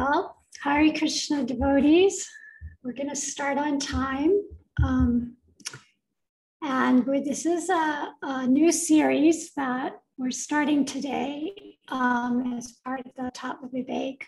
[0.00, 0.34] Well,
[0.64, 2.26] Krishna devotees,
[2.82, 4.32] we're going to start on time.
[4.82, 5.36] Um,
[6.62, 11.52] and this is a, a, new series that we're starting today
[11.88, 14.22] um, as part of the Tattva Vivek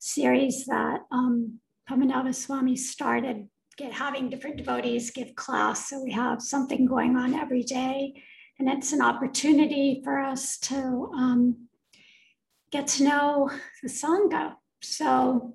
[0.00, 3.46] series that um, Padmanabha Swami started
[3.76, 5.88] get having different devotees give class.
[5.88, 8.20] So we have something going on every day.
[8.58, 11.68] And it's an opportunity for us to um,
[12.72, 13.50] get to know
[13.84, 14.56] the Sangha.
[14.88, 15.54] So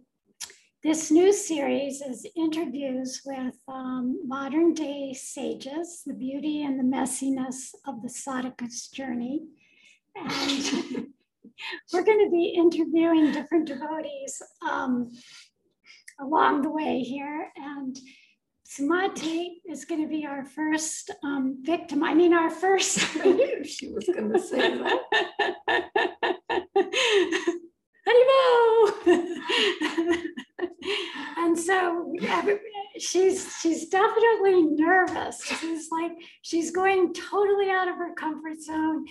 [0.83, 7.73] this new series is interviews with um, modern day sages, the beauty and the messiness
[7.87, 9.43] of the sadhaka's journey.
[10.15, 10.29] And
[11.93, 15.09] we're going to be interviewing different devotees um,
[16.19, 17.51] along the way here.
[17.55, 17.97] And
[18.67, 22.03] Sumati is going to be our first um, victim.
[22.03, 22.99] I mean, our first.
[23.23, 24.99] I knew she was going to say that.
[31.37, 32.13] and so
[32.97, 35.43] she's she's definitely nervous.
[35.43, 39.05] She's like she's going totally out of her comfort zone,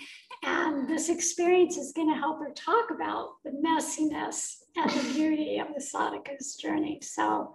[0.45, 5.59] and this experience is going to help her talk about the messiness and the beauty
[5.59, 7.01] of the sadhaka's journey.
[7.03, 7.55] So,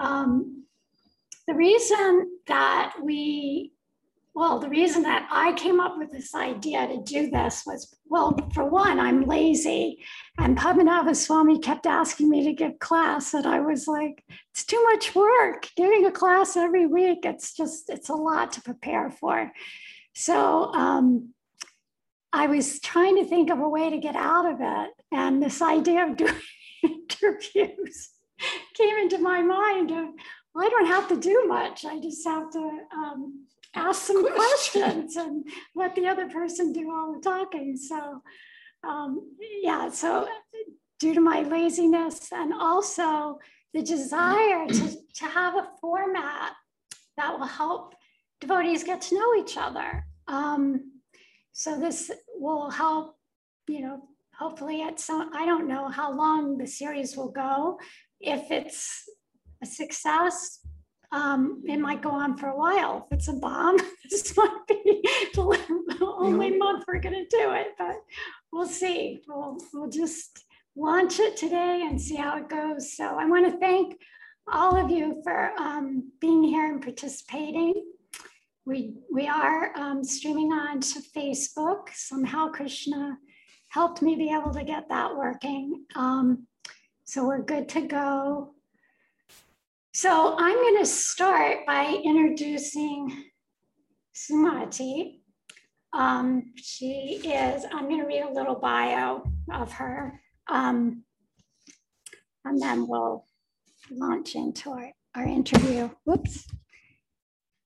[0.00, 0.64] um,
[1.46, 3.72] the reason that we
[4.34, 8.38] well, the reason that I came up with this idea to do this was, well,
[8.54, 10.04] for one, I'm lazy.
[10.38, 13.34] And Padmanabha Swami kept asking me to give class.
[13.34, 15.68] And I was like, it's too much work.
[15.76, 19.50] Giving a class every week, it's just, it's a lot to prepare for.
[20.14, 21.34] So um,
[22.32, 24.90] I was trying to think of a way to get out of it.
[25.10, 26.34] And this idea of doing
[26.84, 28.10] interviews
[28.74, 30.06] came into my mind of,
[30.54, 31.84] well, I don't have to do much.
[31.84, 37.12] I just have to um, ask some questions and let the other person do all
[37.12, 37.76] the talking.
[37.76, 38.22] So,
[38.86, 40.28] um, yeah, so
[40.98, 43.38] due to my laziness and also
[43.72, 46.52] the desire to, to have a format
[47.16, 47.94] that will help
[48.40, 50.04] devotees get to know each other.
[50.26, 50.92] Um,
[51.52, 53.16] so this will help,
[53.68, 57.78] you know, hopefully at some, I don't know how long the series will go.
[58.20, 59.04] If it's
[59.62, 60.59] a success,
[61.12, 63.06] um, it might go on for a while.
[63.10, 63.76] If it's a bomb,
[64.10, 65.02] this might be
[65.34, 67.96] the only month we're going to do it, but
[68.52, 69.22] we'll see.
[69.26, 70.44] We'll, we'll just
[70.76, 72.96] launch it today and see how it goes.
[72.96, 74.00] So I want to thank
[74.52, 77.74] all of you for um, being here and participating.
[78.64, 81.88] We, we are um, streaming on to Facebook.
[81.92, 83.18] Somehow Krishna
[83.68, 85.84] helped me be able to get that working.
[85.96, 86.46] Um,
[87.04, 88.54] so we're good to go.
[89.92, 93.24] So I'm going to start by introducing
[94.14, 95.18] Sumati.
[95.92, 101.02] Um, she is, I'm going to read a little bio of her, um,
[102.44, 103.24] and then we'll
[103.90, 105.90] launch into our, our interview.
[106.04, 106.46] Whoops.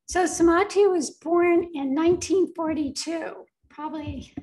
[0.06, 3.34] So Sumati was born in 1942,
[3.68, 4.34] probably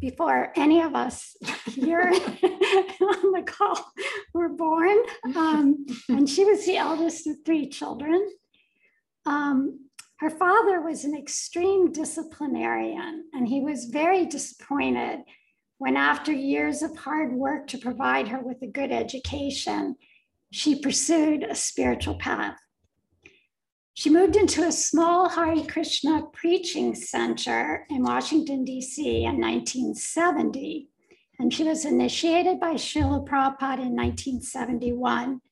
[0.00, 3.92] before any of us here on the call
[4.32, 4.96] were born.
[5.36, 8.28] Um, and she was the eldest of three children.
[9.26, 9.86] Um,
[10.20, 15.20] her father was an extreme disciplinarian, and he was very disappointed
[15.78, 19.96] when, after years of hard work to provide her with a good education,
[20.52, 22.58] she pursued a spiritual path.
[24.00, 29.24] She moved into a small Hare Krishna preaching center in Washington, D.C.
[29.24, 30.88] in 1970.
[31.38, 35.42] And she was initiated by Srila Prabhupada in 1971.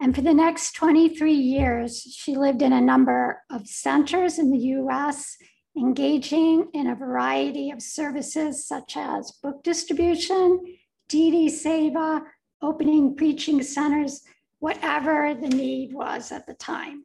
[0.00, 4.66] And for the next 23 years, she lived in a number of centers in the
[4.78, 5.36] US,
[5.76, 10.60] engaging in a variety of services such as book distribution,
[11.08, 12.22] DD Seva,
[12.62, 14.22] opening preaching centers,
[14.60, 17.04] whatever the need was at the time.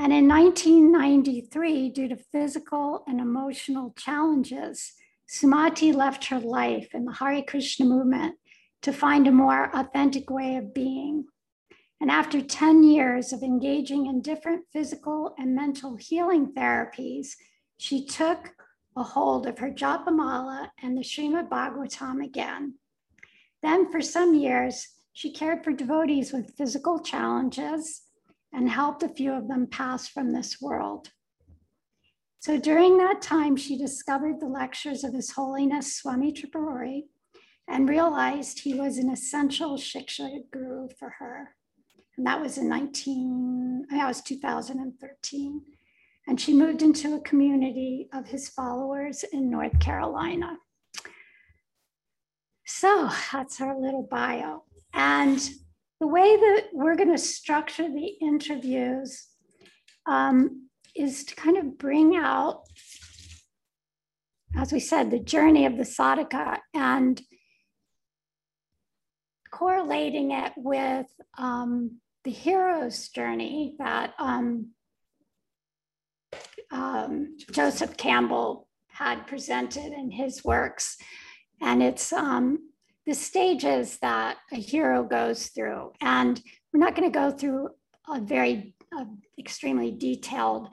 [0.00, 4.92] And in 1993, due to physical and emotional challenges,
[5.28, 8.36] Sumati left her life in the Hare Krishna movement
[8.82, 11.24] to find a more authentic way of being.
[12.00, 17.30] And after 10 years of engaging in different physical and mental healing therapies,
[17.76, 18.54] she took
[18.96, 22.74] a hold of her Japamala and the Srimad Bhagavatam again.
[23.64, 28.02] Then, for some years, she cared for devotees with physical challenges
[28.52, 31.10] and helped a few of them pass from this world.
[32.40, 37.02] So during that time, she discovered the lectures of His Holiness Swami Tripurari
[37.68, 41.54] and realized he was an essential Shiksha guru for her.
[42.16, 45.62] And that was in 19, that was 2013.
[46.26, 50.58] And she moved into a community of his followers in North Carolina.
[52.66, 54.64] So that's our little bio.
[54.92, 55.48] And
[56.00, 59.26] the way that we're going to structure the interviews
[60.06, 62.62] um, is to kind of bring out,
[64.56, 67.20] as we said, the journey of the sadhaka and
[69.50, 71.06] correlating it with
[71.36, 74.70] um, the hero's journey that um,
[76.70, 80.96] um, Joseph Campbell had presented in his works.
[81.60, 82.67] And it's um,
[83.08, 85.90] the stages that a hero goes through.
[86.02, 86.38] And
[86.70, 87.70] we're not going to go through
[88.06, 89.06] a very uh,
[89.38, 90.68] extremely detailed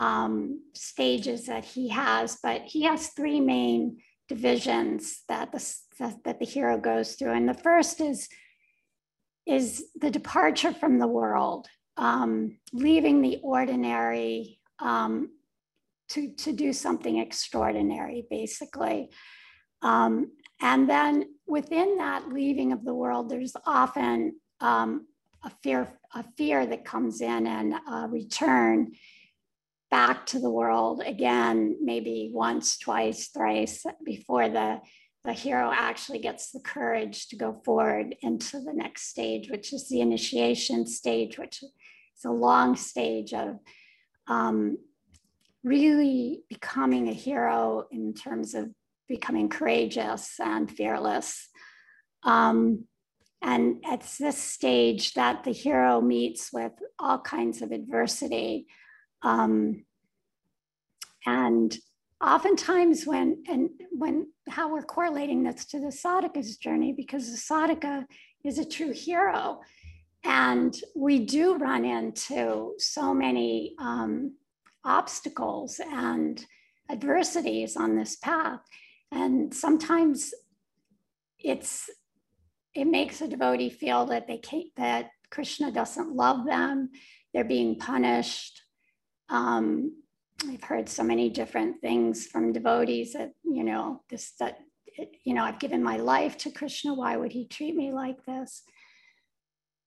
[0.00, 3.98] um, stages that he has, but he has three main
[4.28, 7.30] divisions that the, that the hero goes through.
[7.30, 8.28] And the first is,
[9.46, 15.30] is the departure from the world, um, leaving the ordinary um,
[16.08, 19.10] to, to do something extraordinary, basically.
[19.82, 25.06] Um, and then within that leaving of the world, there's often um,
[25.44, 27.74] a fear, a fear that comes in and
[28.10, 28.92] return
[29.90, 34.80] back to the world again, maybe once, twice, thrice before the,
[35.24, 39.88] the hero actually gets the courage to go forward into the next stage, which is
[39.88, 43.58] the initiation stage, which is a long stage of
[44.26, 44.76] um,
[45.62, 48.70] really becoming a hero in terms of
[49.08, 51.48] becoming courageous and fearless.
[52.22, 52.84] Um,
[53.42, 58.66] and it's this stage that the hero meets with all kinds of adversity.
[59.22, 59.84] Um,
[61.24, 61.76] and
[62.22, 68.04] oftentimes when and when how we're correlating this to the sadhaka's journey, because the sadhaka
[68.44, 69.60] is a true hero.
[70.24, 74.34] And we do run into so many um,
[74.84, 76.44] obstacles and
[76.90, 78.60] adversities on this path.
[79.12, 80.32] And sometimes
[81.38, 81.88] it's
[82.74, 86.90] it makes a devotee feel that they can't, that Krishna doesn't love them,
[87.32, 88.60] they're being punished.
[89.30, 90.02] Um,
[90.46, 94.58] I've heard so many different things from devotees that you know this that
[95.24, 96.94] you know I've given my life to Krishna.
[96.94, 98.62] Why would he treat me like this?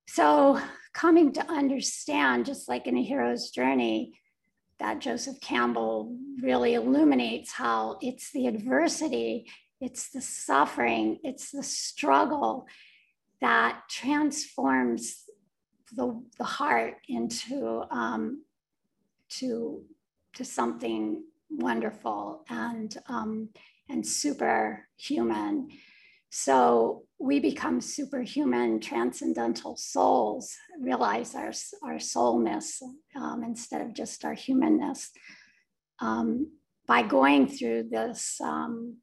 [0.07, 0.60] So
[0.94, 4.13] coming to understand, just like in a hero's journey,
[4.80, 9.48] that Joseph Campbell really illuminates how it's the adversity,
[9.81, 12.66] it's the suffering, it's the struggle
[13.42, 15.24] that transforms
[15.96, 18.44] the, the heart into um,
[19.30, 19.84] to,
[20.34, 23.50] to something wonderful and, um,
[23.90, 25.70] and superhuman.
[26.30, 31.52] So we become superhuman, transcendental souls, realize our,
[31.84, 32.81] our soulness
[33.16, 35.12] um, instead of just our humanness
[36.00, 36.52] um,
[36.88, 38.98] by going through this, um,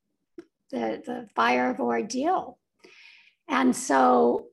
[0.70, 2.58] the, the fire of ordeal.
[3.48, 4.46] And so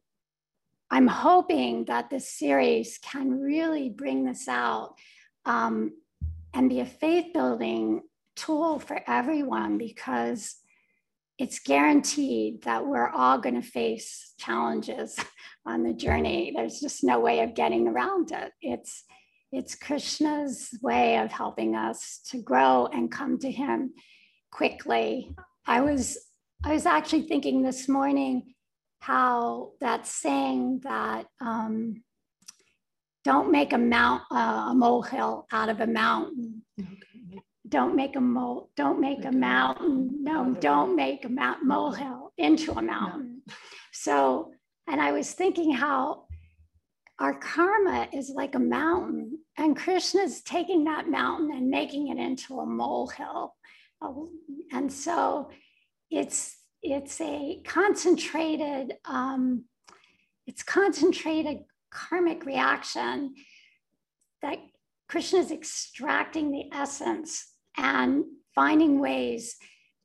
[0.90, 4.96] I'm hoping that this series can really bring this out
[5.46, 5.92] um,
[6.54, 8.02] and be a faith building
[8.36, 10.56] tool for everyone because
[11.40, 15.18] it's guaranteed that we're all going to face challenges
[15.66, 16.54] on the journey.
[16.56, 18.52] There's just no way of getting around it.
[18.62, 19.04] It's
[19.52, 23.94] it's Krishna's way of helping us to grow and come to him
[24.52, 25.36] quickly.
[25.66, 26.18] I was
[26.64, 28.54] I was actually thinking this morning
[29.00, 32.04] how that saying that um,
[33.24, 36.64] don't make a mount uh, a molehill out of a mountain
[37.68, 40.24] don't make a mole, don't make a mountain.
[40.24, 43.42] No, don't make a mount, molehill into a mountain.
[43.92, 44.52] So,
[44.88, 46.26] and I was thinking how
[47.20, 52.60] our karma is like a mountain, and Krishna's taking that mountain and making it into
[52.60, 53.56] a molehill.
[54.72, 55.50] And so
[56.10, 59.64] it's it's a concentrated, um,
[60.46, 63.36] it's concentrated karmic reaction
[64.42, 64.58] that
[65.08, 68.24] Krishna is extracting the essence and
[68.56, 69.56] finding ways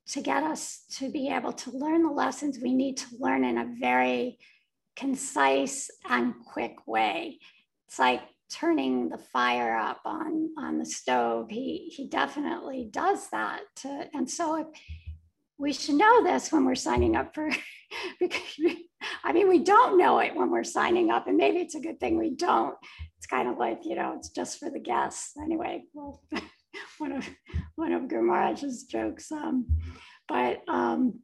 [0.09, 3.59] to get us to be able to learn the lessons we need to learn in
[3.59, 4.39] a very
[4.97, 7.39] concise and quick way.
[7.87, 11.49] It's like turning the fire up on, on the stove.
[11.51, 13.61] He, he definitely does that.
[13.83, 14.67] To, and so if,
[15.59, 17.51] we should know this when we're signing up for,
[18.21, 18.41] because
[19.25, 22.01] I mean, we don't know it when we're signing up, and maybe it's a good
[22.01, 22.77] thing we don't.
[23.17, 25.33] It's kind of like, you know, it's just for the guests.
[25.43, 26.23] Anyway, well,
[26.99, 27.29] one of
[27.77, 28.55] one of Guru
[28.89, 29.31] jokes.
[29.33, 29.67] Um,
[30.29, 31.21] but um,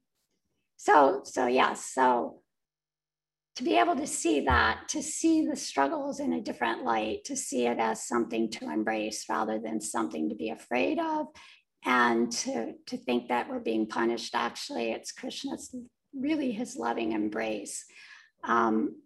[0.77, 2.41] so so yes, so
[3.57, 7.37] to be able to see that, to see the struggles in a different light, to
[7.37, 11.27] see it as something to embrace rather than something to be afraid of,
[11.85, 14.35] and to to think that we're being punished.
[14.35, 15.75] Actually, it's Krishna's
[16.15, 17.85] really his loving embrace.
[18.43, 18.97] Um,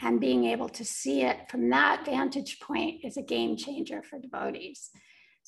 [0.00, 4.18] and being able to see it from that vantage point is a game changer for
[4.18, 4.90] devotees.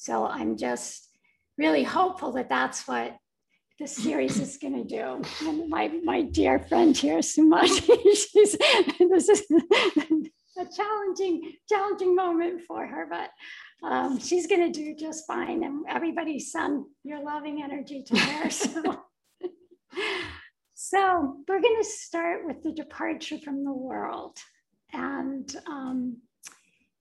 [0.00, 1.10] So I'm just
[1.58, 3.18] really hopeful that that's what
[3.78, 5.22] this series is going to do.
[5.46, 7.82] And my, my dear friend here, Sumati,
[8.14, 8.56] she's,
[8.98, 9.42] this is
[10.58, 13.28] a challenging, challenging moment for her, but
[13.86, 15.64] um, she's going to do just fine.
[15.64, 18.48] And everybody send your loving energy to her.
[18.48, 19.02] So,
[20.72, 24.38] so we're going to start with the departure from the world.
[24.94, 26.16] And um,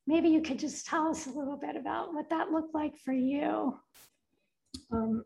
[0.10, 3.14] maybe you could just tell us a little bit about what that looked like for
[3.14, 3.78] you.
[4.92, 5.24] Um,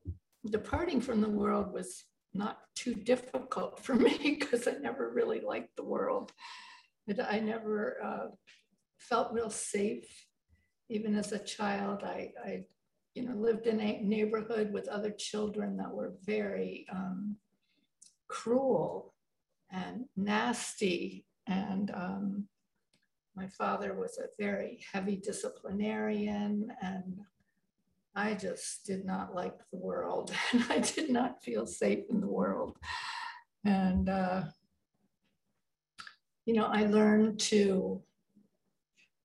[0.52, 5.78] departing from the world was not too difficult for me because I never really liked
[5.78, 6.34] the world.
[7.30, 8.28] I never uh,
[9.00, 10.28] felt real safe.
[10.90, 12.64] Even as a child, I, I,
[13.16, 17.38] you know, lived in a neighborhood with other children that were very um,
[18.28, 19.14] cruel
[19.72, 21.26] and nasty.
[21.48, 22.48] And um,
[23.36, 27.20] my father was a very heavy disciplinarian and
[28.16, 32.28] I just did not like the world and I did not feel safe in the
[32.28, 32.78] world.
[33.66, 34.44] And, uh,
[36.46, 38.04] you know, I learned to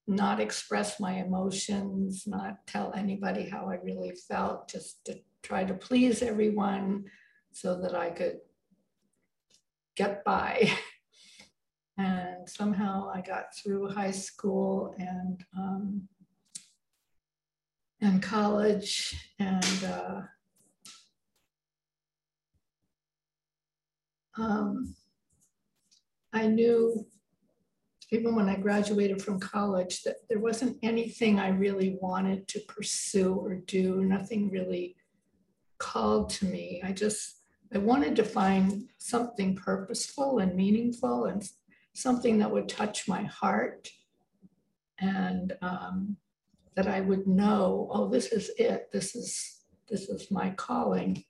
[0.07, 5.75] not express my emotions, not tell anybody how I really felt, just to try to
[5.75, 7.05] please everyone
[7.53, 8.39] so that I could
[9.97, 10.71] get by.
[11.99, 16.09] And somehow I got through high school and um,
[18.01, 20.21] and college and uh,
[24.41, 24.95] um,
[26.33, 27.05] I knew
[28.11, 33.35] even when I graduated from college that there wasn't anything I really wanted to pursue
[33.35, 34.97] or do, nothing really
[35.79, 36.81] called to me.
[36.83, 37.43] I just,
[37.75, 41.47] I wanted to find something purposeful and meaningful and
[41.99, 43.89] something that would touch my heart
[45.01, 46.17] and um,
[46.77, 48.89] that I would know, oh, this is it.
[48.93, 51.25] This is this is my calling.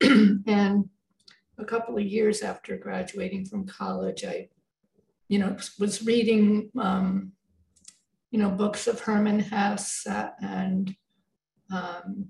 [0.02, 0.88] and
[1.58, 4.48] a couple of years after graduating from college, I,
[5.28, 7.32] you know, was reading, um,
[8.30, 10.06] you know, books of Hermann Hesse
[10.42, 10.94] and
[11.72, 12.28] um,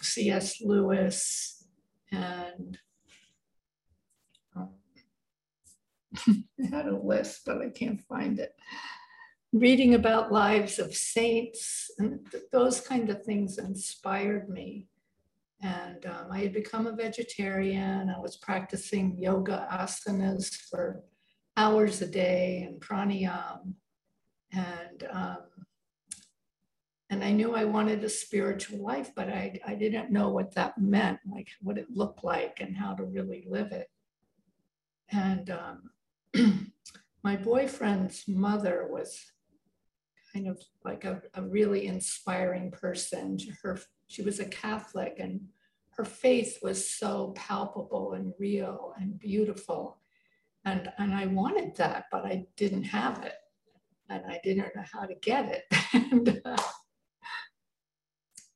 [0.00, 0.62] C.S.
[0.62, 1.66] Lewis
[2.10, 2.78] and
[4.56, 4.70] um,
[6.16, 8.54] I had a list, but I can't find it
[9.52, 14.86] reading about lives of saints and th- those kind of things inspired me.
[15.62, 18.10] And um, I had become a vegetarian.
[18.10, 21.02] I was practicing yoga asanas for
[21.56, 23.74] hours a day and pranayam.
[24.52, 25.38] And um,
[27.10, 30.76] and I knew I wanted a spiritual life, but I, I didn't know what that
[30.76, 33.88] meant, like what it looked like and how to really live it.
[35.10, 35.90] And um,
[37.22, 39.18] my boyfriend's mother was
[40.32, 43.38] kind of like a, a really inspiring person.
[43.62, 45.40] Her, she was a Catholic and
[45.96, 49.98] her faith was so palpable and real and beautiful.
[50.64, 53.34] And, and I wanted that, but I didn't have it.
[54.08, 55.64] And I didn't know how to get it.
[56.12, 56.56] and, uh,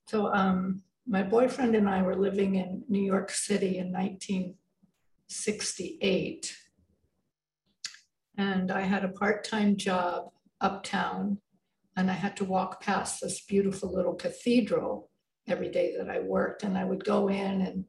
[0.06, 6.54] so um, my boyfriend and I were living in New York City in 1968.
[8.42, 10.30] And I had a part time job
[10.60, 11.38] uptown
[11.96, 15.10] and I had to walk past this beautiful little cathedral
[15.48, 16.64] every day that I worked.
[16.64, 17.84] And I would go in and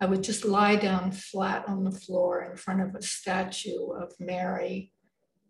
[0.00, 4.12] I would just lie down flat on the floor in front of a statue of
[4.18, 4.92] Mary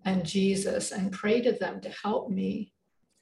[0.05, 2.73] and Jesus and pray to them to help me.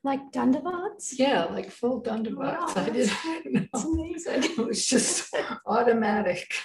[0.02, 1.14] Like Dandavats?
[1.16, 2.74] Yeah, like full Dandavats.
[2.76, 3.10] Wow, I did.
[3.24, 4.44] It's amazing.
[4.58, 5.34] It was just
[5.66, 6.52] automatic.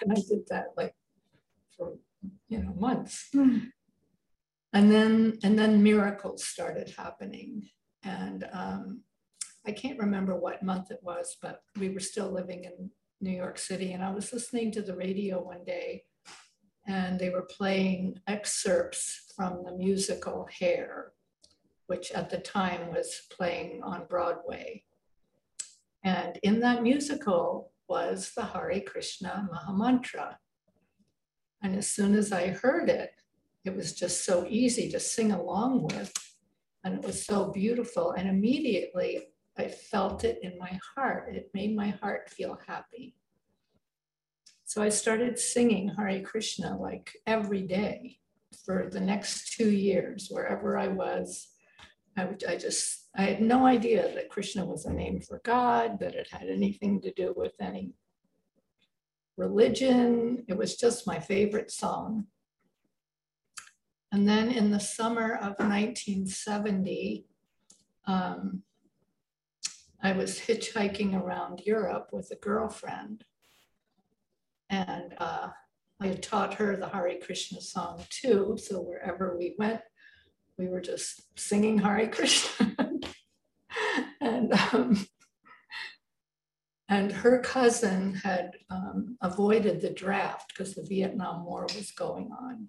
[0.00, 0.94] And I did that like
[1.76, 1.94] for
[2.52, 3.28] you know months.
[3.34, 3.72] Mm
[4.72, 7.68] and then and then miracles started happening
[8.04, 9.00] and um,
[9.66, 12.90] i can't remember what month it was but we were still living in
[13.20, 16.02] new york city and i was listening to the radio one day
[16.86, 21.12] and they were playing excerpts from the musical hair
[21.86, 24.82] which at the time was playing on broadway
[26.04, 30.36] and in that musical was the Hare Krishna Mahamantra.
[31.62, 33.10] And as soon as I heard it,
[33.64, 36.12] it was just so easy to sing along with.
[36.84, 38.12] And it was so beautiful.
[38.12, 41.34] And immediately I felt it in my heart.
[41.34, 43.14] It made my heart feel happy.
[44.64, 48.18] So I started singing Hare Krishna like every day
[48.64, 51.48] for the next two years, wherever I was.
[52.16, 56.14] I, I just, I had no idea that Krishna was a name for God, that
[56.14, 57.92] it had anything to do with any
[59.42, 60.44] religion.
[60.48, 62.26] It was just my favorite song.
[64.12, 67.26] And then in the summer of 1970,
[68.06, 68.62] um,
[70.02, 73.24] I was hitchhiking around Europe with a girlfriend.
[74.68, 75.48] And uh,
[76.00, 78.56] I had taught her the Hare Krishna song too.
[78.62, 79.80] So wherever we went,
[80.58, 82.76] we were just singing Hare Krishna.
[84.20, 85.06] and um,
[86.92, 92.68] and her cousin had um, avoided the draft because the Vietnam War was going on.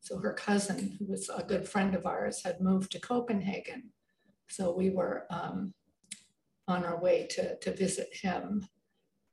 [0.00, 3.92] So her cousin, who was a good friend of ours, had moved to Copenhagen.
[4.50, 5.72] So we were um,
[6.66, 8.66] on our way to, to visit him.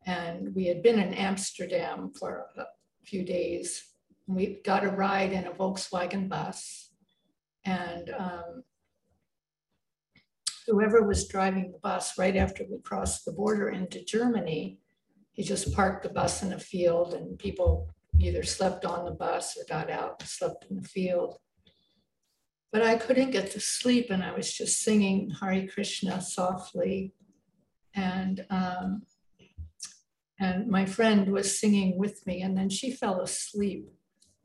[0.06, 2.66] And we had been in Amsterdam for a
[3.04, 3.84] few days.
[4.28, 6.92] We got a ride in a Volkswagen bus.
[7.66, 8.64] And um,
[10.68, 14.80] whoever was driving the bus right after we crossed the border into Germany,
[15.32, 17.90] he just parked the bus in a field and people
[18.20, 21.38] either slept on the bus or got out and slept in the field.
[22.72, 27.14] But I couldn't get to sleep and I was just singing Hare Krishna softly.
[27.96, 29.04] And, um,
[30.40, 33.90] and my friend was singing with me and then she fell asleep.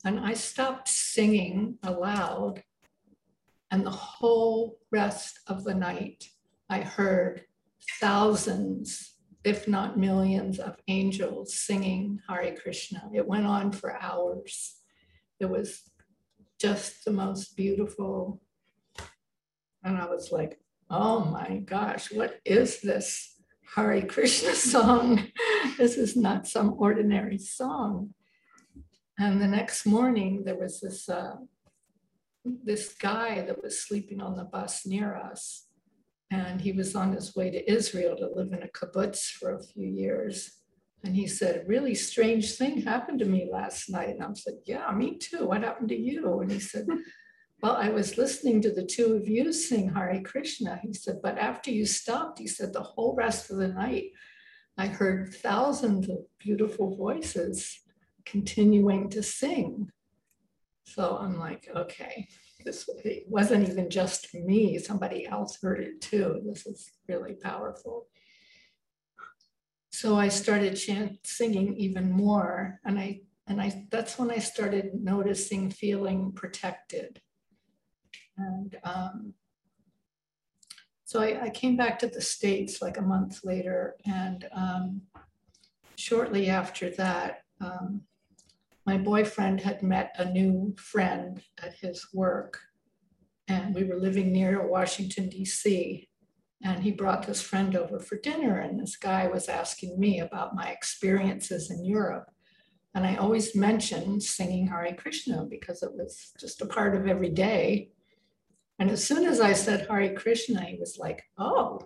[0.05, 2.63] And I stopped singing aloud
[3.71, 6.29] and the whole rest of the night,
[6.71, 7.43] I heard
[8.01, 13.09] thousands, if not millions, of angels singing Hare Krishna.
[13.15, 14.77] It went on for hours.
[15.41, 15.83] It was
[16.61, 18.41] just the most beautiful.
[19.83, 23.35] And I was like, oh my gosh, what is this
[23.75, 25.27] Hare Krishna song?
[25.77, 28.15] this is not some ordinary song.
[29.19, 31.37] And the next morning, there was this uh,
[32.65, 35.67] this guy that was sleeping on the bus near us.
[36.31, 39.63] And he was on his way to Israel to live in a kibbutz for a
[39.63, 40.51] few years.
[41.05, 44.17] And he said, a really strange thing happened to me last night.
[44.17, 45.47] And I said, yeah, me too.
[45.47, 46.41] What happened to you?
[46.41, 46.87] And he said,
[47.63, 50.81] well, I was listening to the two of you sing Hare Krishna.
[50.83, 54.07] He said, but after you stopped, he said, the whole rest of the night,
[54.77, 57.81] I heard thousands of beautiful voices
[58.25, 59.91] continuing to sing.
[60.87, 62.29] So I'm like, okay,
[62.65, 62.89] this
[63.29, 66.41] wasn't even just me, somebody else heard it too.
[66.47, 68.07] This is really powerful.
[69.91, 74.91] So I started chant, singing even more, and I and I that's when I started
[74.95, 77.21] noticing feeling protected.
[78.37, 79.35] And um,
[81.05, 85.03] so I, I, came back to the States like a month later, and um,
[85.97, 88.03] shortly after that, um,
[88.87, 92.61] my boyfriend had met a new friend at his work,
[93.49, 96.09] and we were living near Washington, D.C.
[96.63, 100.55] And he brought this friend over for dinner, and this guy was asking me about
[100.55, 102.31] my experiences in Europe.
[102.95, 107.29] And I always mentioned singing Hare Krishna because it was just a part of every
[107.29, 107.91] day.
[108.79, 111.81] And as soon as I said Hare Krishna, he was like, Oh.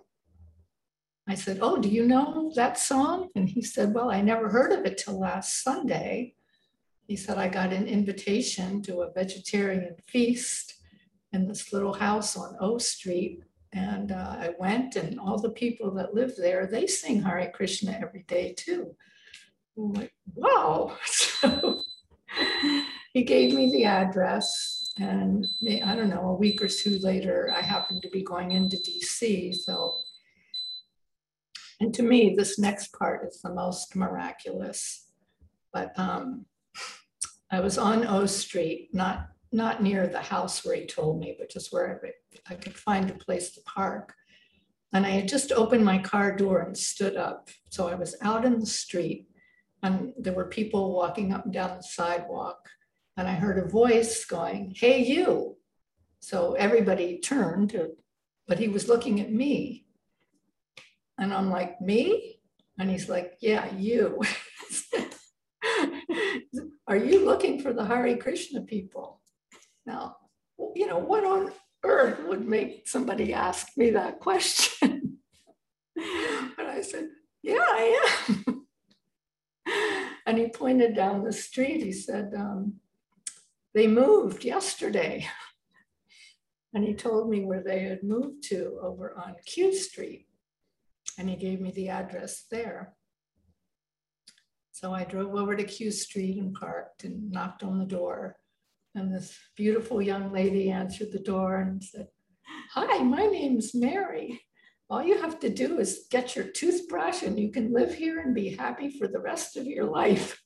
[1.27, 3.29] I said, Oh, do you know that song?
[3.35, 6.35] And he said, Well, I never heard of it till last Sunday
[7.11, 10.75] he said, I got an invitation to a vegetarian feast
[11.33, 13.43] in this little house on O Street.
[13.73, 17.99] And uh, I went, and all the people that live there, they sing Hare Krishna
[18.01, 18.95] every day too.
[19.77, 20.95] I'm like, wow.
[21.05, 21.81] So
[23.13, 24.93] he gave me the address.
[24.97, 25.45] And
[25.83, 29.53] I don't know, a week or two later, I happened to be going into DC.
[29.53, 29.97] So,
[31.81, 35.09] and to me, this next part is the most miraculous.
[35.73, 36.45] But um,
[37.51, 41.49] I was on O Street, not not near the house where he told me, but
[41.49, 42.01] just where
[42.49, 44.13] I could find a place to park.
[44.93, 47.49] And I had just opened my car door and stood up.
[47.69, 49.27] So I was out in the street
[49.83, 52.69] and there were people walking up and down the sidewalk.
[53.17, 55.57] And I heard a voice going, Hey, you.
[56.21, 57.75] So everybody turned,
[58.47, 59.85] but he was looking at me.
[61.17, 62.39] And I'm like, Me?
[62.79, 64.21] And he's like, Yeah, you.
[66.91, 69.21] Are you looking for the Hare Krishna people?
[69.85, 70.17] Now,
[70.75, 71.53] you know, what on
[71.85, 75.19] earth would make somebody ask me that question?
[75.95, 77.07] and I said,
[77.43, 78.67] Yeah, I am.
[80.25, 81.81] and he pointed down the street.
[81.81, 82.73] He said, um,
[83.73, 85.25] They moved yesterday.
[86.73, 90.27] And he told me where they had moved to over on Q Street.
[91.17, 92.95] And he gave me the address there.
[94.81, 98.37] So I drove over to Q Street and parked and knocked on the door.
[98.95, 102.07] And this beautiful young lady answered the door and said,
[102.71, 104.41] Hi, my name's Mary.
[104.89, 108.33] all you have to do is get your toothbrush and you can live here and
[108.33, 110.41] be happy for the rest of your life.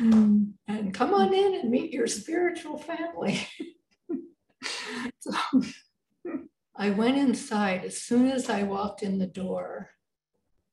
[0.00, 0.52] Mm.
[0.66, 3.46] and come on in and meet your spiritual family.
[5.18, 5.32] so
[6.76, 7.84] I went inside.
[7.84, 9.90] As soon as I walked in the door,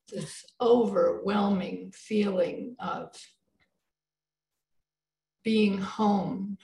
[0.10, 3.16] this overwhelming feeling of
[5.44, 6.58] being home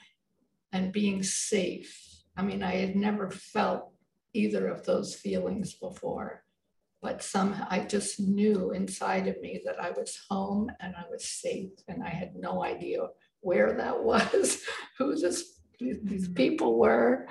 [0.72, 2.22] and being safe.
[2.36, 3.92] I mean, I had never felt
[4.32, 6.44] either of those feelings before
[7.04, 11.28] but somehow I just knew inside of me that I was home and I was
[11.28, 13.08] safe, and I had no idea
[13.40, 14.62] where that was,
[14.98, 17.28] who this, these people were,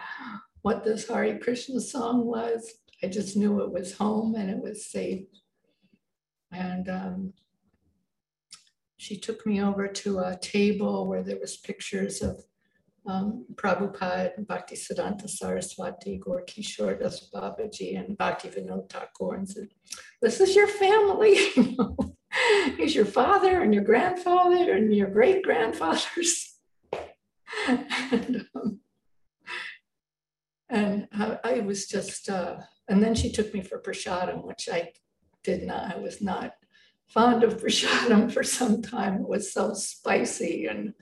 [0.62, 2.71] what this Hare Krishna song was.
[3.02, 5.26] I just knew it was home and it was safe.
[6.53, 7.33] And um,
[8.97, 12.43] she took me over to a table where there was pictures of
[13.05, 19.67] um, Prabhupada, Bhaktisiddhanta Saraswati, Gaur Kishore Das Babaji, and Bhakti Vinod Thakur, and said,
[20.21, 21.35] This is your family.
[22.77, 26.55] He's your father and your grandfather and your great grandfathers.
[27.67, 28.79] and, um,
[30.69, 34.91] and I, I, was just, uh, and then she took me for prasadam, which I
[35.43, 36.56] did not, I was not
[37.08, 39.21] fond of prasadam for some time.
[39.21, 40.93] It was so spicy and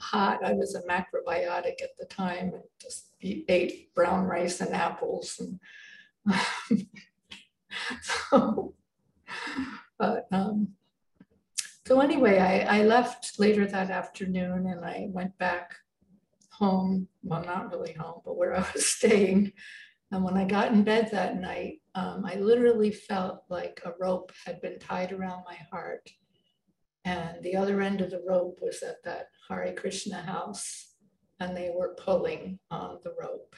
[0.00, 0.44] hot.
[0.44, 5.40] I was a macrobiotic at the time and just ate brown rice and apples.
[5.40, 6.38] And
[8.02, 8.74] so,
[9.98, 10.68] but, um,
[11.86, 15.74] so anyway, I, I left later that afternoon and I went back
[16.50, 17.08] home.
[17.22, 19.52] Well, not really home, but where I was staying.
[20.12, 24.30] And when I got in bed that night, um, I literally felt like a rope
[24.46, 26.08] had been tied around my heart
[27.04, 30.94] and the other end of the rope was at that Hare Krishna house,
[31.40, 33.56] and they were pulling on the rope.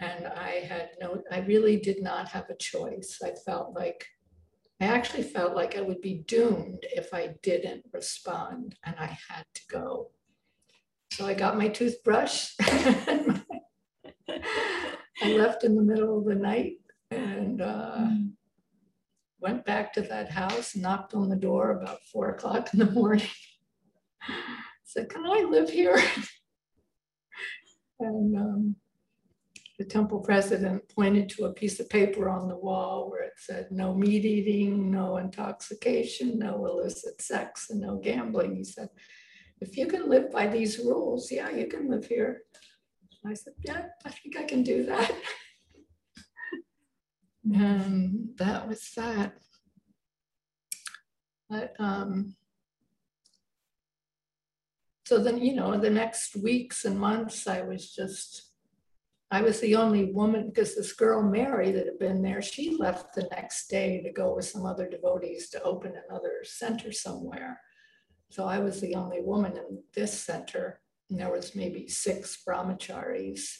[0.00, 3.18] And I had no, I really did not have a choice.
[3.24, 4.06] I felt like,
[4.80, 9.44] I actually felt like I would be doomed if I didn't respond, and I had
[9.54, 10.10] to go.
[11.12, 12.52] So I got my toothbrush.
[15.22, 16.78] I left in the middle of the night
[17.10, 18.30] and uh, mm
[19.44, 23.28] went back to that house, knocked on the door about four o'clock in the morning.
[24.84, 26.02] said, Can I live here?
[28.00, 28.76] and um,
[29.78, 33.68] the temple president pointed to a piece of paper on the wall where it said,
[33.70, 38.56] No meat eating, no intoxication, no illicit sex, and no gambling.
[38.56, 38.88] He said,
[39.60, 42.44] If you can live by these rules, yeah, you can live here.
[43.26, 45.12] I said, Yeah, I think I can do that.
[47.52, 49.34] And that was that.
[51.48, 52.36] But um,
[55.06, 58.50] so then, you know, the next weeks and months, I was just,
[59.30, 63.14] I was the only woman because this girl, Mary, that had been there, she left
[63.14, 67.60] the next day to go with some other devotees to open another center somewhere.
[68.30, 70.80] So I was the only woman in this center,
[71.14, 73.58] and there was maybe six brahmacharis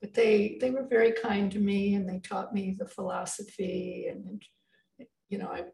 [0.00, 4.42] but they they were very kind to me and they taught me the philosophy and
[5.28, 5.64] you know I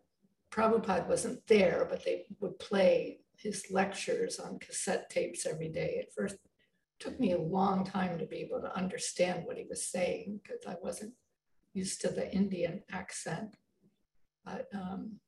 [0.50, 5.98] Prabhupada wasn't there, but they would play his lectures on cassette tapes every day.
[6.00, 6.36] At first,
[6.98, 10.66] took me a long time to be able to understand what he was saying because
[10.66, 11.12] I wasn't
[11.74, 13.54] used to the Indian accent.
[14.44, 15.20] But um,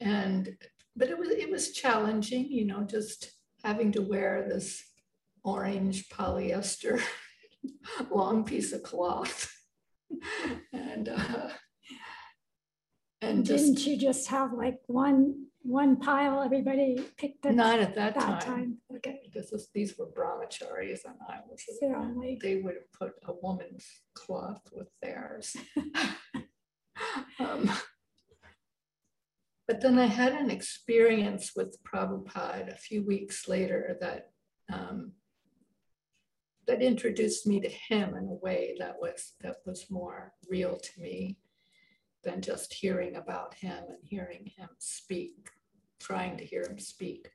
[0.00, 0.56] and
[0.96, 4.82] but it was it was challenging, you know, just having to wear this
[5.42, 7.00] orange polyester
[8.10, 9.50] long piece of cloth.
[10.72, 11.48] and uh,
[13.20, 17.94] and didn't just, you just have like one one pile everybody picked up not at
[17.94, 18.40] that, that time.
[18.40, 18.78] time.
[18.96, 19.20] Okay.
[19.32, 21.62] This is, these were brahmacharis and I was
[22.42, 25.56] they would have put a woman's cloth with theirs.
[27.40, 27.70] um,
[29.66, 34.30] but then I had an experience with Prabhupada a few weeks later that
[34.72, 35.12] um,
[36.66, 41.00] that introduced me to him in a way that was that was more real to
[41.00, 41.38] me
[42.24, 45.50] than just hearing about him and hearing him speak,
[46.00, 47.30] trying to hear him speak.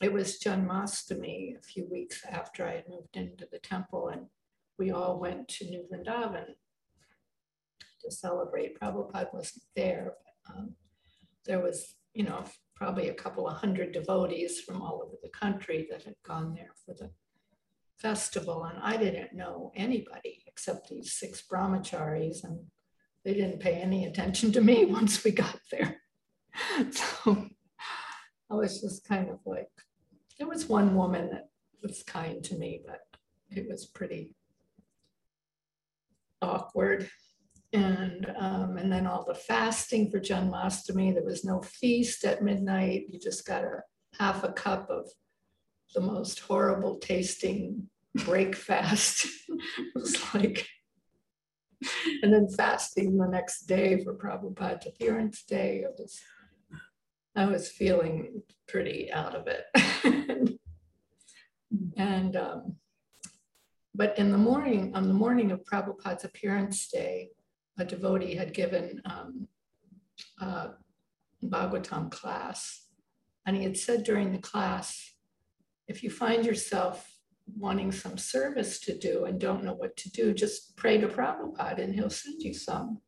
[0.00, 4.26] It was Janmashtami a few weeks after I had moved into the temple, and
[4.78, 6.46] we all went to New Vrindavan
[8.04, 8.78] to celebrate.
[8.78, 10.74] Prabhupada wasn't there, but um,
[11.48, 12.44] there was, you know,
[12.76, 16.70] probably a couple of hundred devotees from all over the country that had gone there
[16.86, 17.10] for the
[17.96, 22.60] festival and I didn't know anybody except these six brahmacharis and
[23.24, 25.96] they didn't pay any attention to me once we got there.
[26.92, 27.46] So
[28.50, 29.70] I was just kind of like,
[30.38, 31.50] there was one woman that
[31.82, 33.00] was kind to me, but
[33.50, 34.34] it was pretty,
[36.42, 37.08] awkward.
[37.72, 43.06] And, um, and then all the fasting for Janmashtami, there was no feast at midnight.
[43.08, 43.82] You just got a
[44.18, 45.08] half a cup of
[45.94, 49.26] the most horrible tasting break fast.
[49.48, 50.66] it was like,
[52.22, 55.80] and then fasting the next day for Prabhupada's appearance day.
[55.84, 56.18] It was,
[57.36, 59.64] I was feeling pretty out of it.
[61.96, 62.76] and, um,
[63.94, 67.30] but in the morning, on the morning of Prabhupada's appearance day,
[67.78, 69.48] a devotee had given um,
[70.40, 70.70] a
[71.44, 72.86] Bhagavatam class.
[73.46, 75.14] And he had said during the class,
[75.86, 77.10] if you find yourself
[77.56, 81.78] wanting some service to do and don't know what to do, just pray to Prabhupada
[81.78, 83.00] and he'll send you some.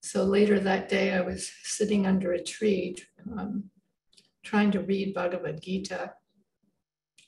[0.00, 2.96] So later that day, I was sitting under a tree
[3.38, 3.64] um,
[4.44, 6.12] trying to read Bhagavad Gita,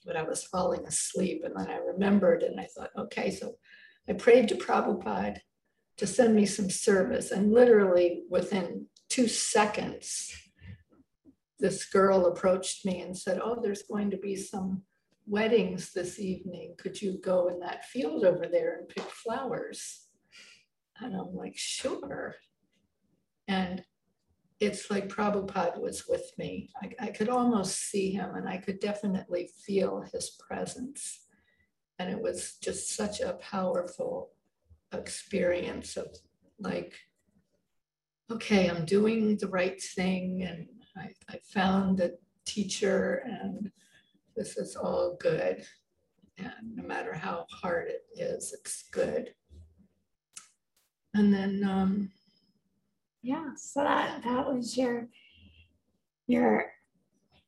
[0.05, 1.43] but I was falling asleep.
[1.45, 3.57] And then I remembered and I thought, okay, so
[4.09, 5.39] I prayed to Prabhupada
[5.97, 7.31] to send me some service.
[7.31, 10.33] And literally within two seconds,
[11.59, 14.83] this girl approached me and said, Oh, there's going to be some
[15.27, 16.75] weddings this evening.
[16.79, 20.09] Could you go in that field over there and pick flowers?
[21.01, 22.35] And I'm like, Sure.
[23.47, 23.85] And
[24.61, 26.71] it's like Prabhupada was with me.
[26.83, 31.21] I, I could almost see him and I could definitely feel his presence.
[31.99, 34.31] And it was just such a powerful
[34.99, 36.07] experience of
[36.59, 36.95] like,
[38.31, 42.13] okay, I'm doing the right thing and I, I found a
[42.47, 43.71] teacher and
[44.37, 45.65] this is all good.
[46.39, 49.35] And no matter how hard it is, it's good.
[51.15, 52.11] And then, um,
[53.23, 55.09] yeah, so that, that was your,
[56.27, 56.73] your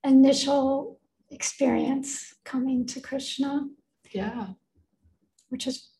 [0.05, 3.67] initial experience coming to Krishna.
[4.13, 4.49] Yeah.
[5.49, 5.96] Which is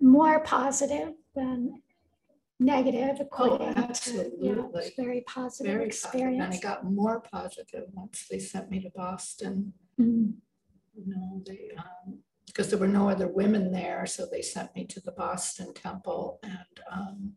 [0.00, 1.82] more positive than
[2.58, 4.48] negative according oh, absolutely.
[4.48, 6.38] to yeah, very positive very experience.
[6.38, 6.44] Positive.
[6.44, 9.72] And it got more positive once they sent me to Boston.
[9.98, 10.30] Mm-hmm.
[10.94, 14.84] You know, they um, because there were no other women there, so they sent me
[14.86, 17.32] to the Boston Temple, and um,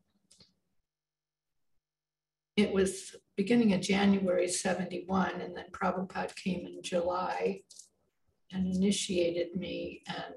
[2.58, 7.62] it was beginning of January '71, and then Prabhupada came in July
[8.52, 10.36] and initiated me, and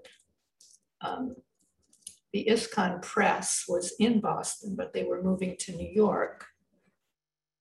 [1.00, 1.36] um,
[2.36, 6.44] the ISKCON press was in Boston, but they were moving to New York.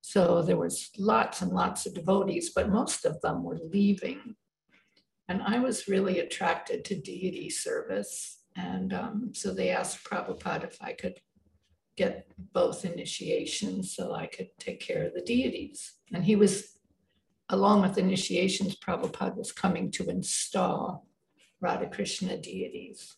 [0.01, 4.35] So there was lots and lots of devotees, but most of them were leaving.
[5.29, 8.41] And I was really attracted to deity service.
[8.57, 11.21] And um, so they asked Prabhupada if I could
[11.95, 15.93] get both initiations so I could take care of the deities.
[16.11, 16.79] And he was,
[17.47, 21.07] along with initiations, Prabhupada was coming to install
[21.61, 23.15] Radha Krishna deities.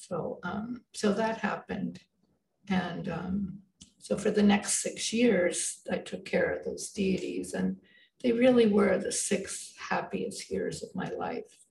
[0.00, 2.00] So, um, so that happened.
[2.70, 3.58] And um,
[3.98, 7.76] so for the next six years, I took care of those deities, and
[8.22, 11.66] they really were the six happiest years of my life.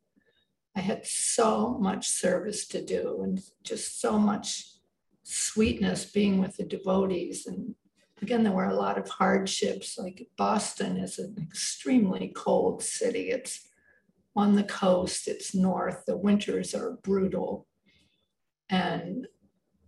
[0.76, 4.63] I had so much service to do and just so much
[5.24, 7.48] sweetness being with the devotees.
[7.48, 7.74] And
[8.22, 9.98] again, there were a lot of hardships.
[9.98, 13.32] Like Boston is an extremely cold city.
[13.32, 13.68] It's
[14.36, 17.65] on the coast, it's north, the winters are brutal.
[18.70, 19.28] And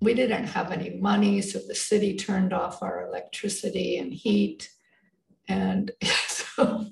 [0.01, 4.69] we didn't have any money, so the city turned off our electricity and heat.
[5.47, 5.91] And
[6.27, 6.85] so,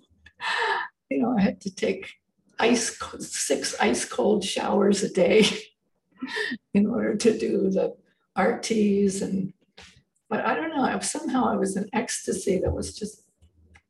[1.09, 2.13] you know, I had to take
[2.59, 5.45] ice six ice cold showers a day
[6.73, 7.95] in order to do the
[8.35, 9.53] artis and
[10.29, 13.23] but I don't know, I, somehow I was in ecstasy that was just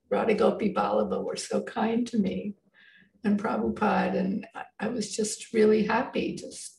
[0.09, 2.55] Radha Gopi Vallabha were so kind to me
[3.25, 6.78] and Prabhupada and I, I was just really happy just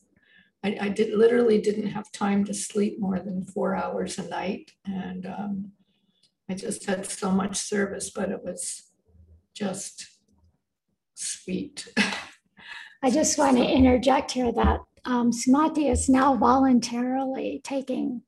[0.62, 4.70] I, I did literally didn't have time to sleep more than four hours a night.
[4.84, 5.72] And um,
[6.48, 8.90] I just had so much service, but it was
[9.54, 10.06] just
[11.14, 11.92] sweet.
[13.02, 18.22] I just want to interject here that um, Sumati is now voluntarily taking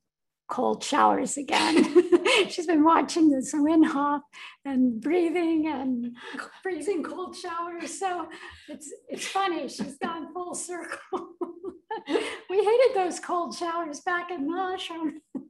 [0.52, 1.82] cold showers again.
[2.50, 4.20] She's been watching this Wim Hof
[4.66, 6.14] and breathing and
[6.62, 7.98] freezing cold showers.
[7.98, 8.28] So
[8.68, 9.66] it's it's funny.
[9.68, 11.30] She's gone full circle.
[12.50, 15.12] we hated those cold showers back in the ashram.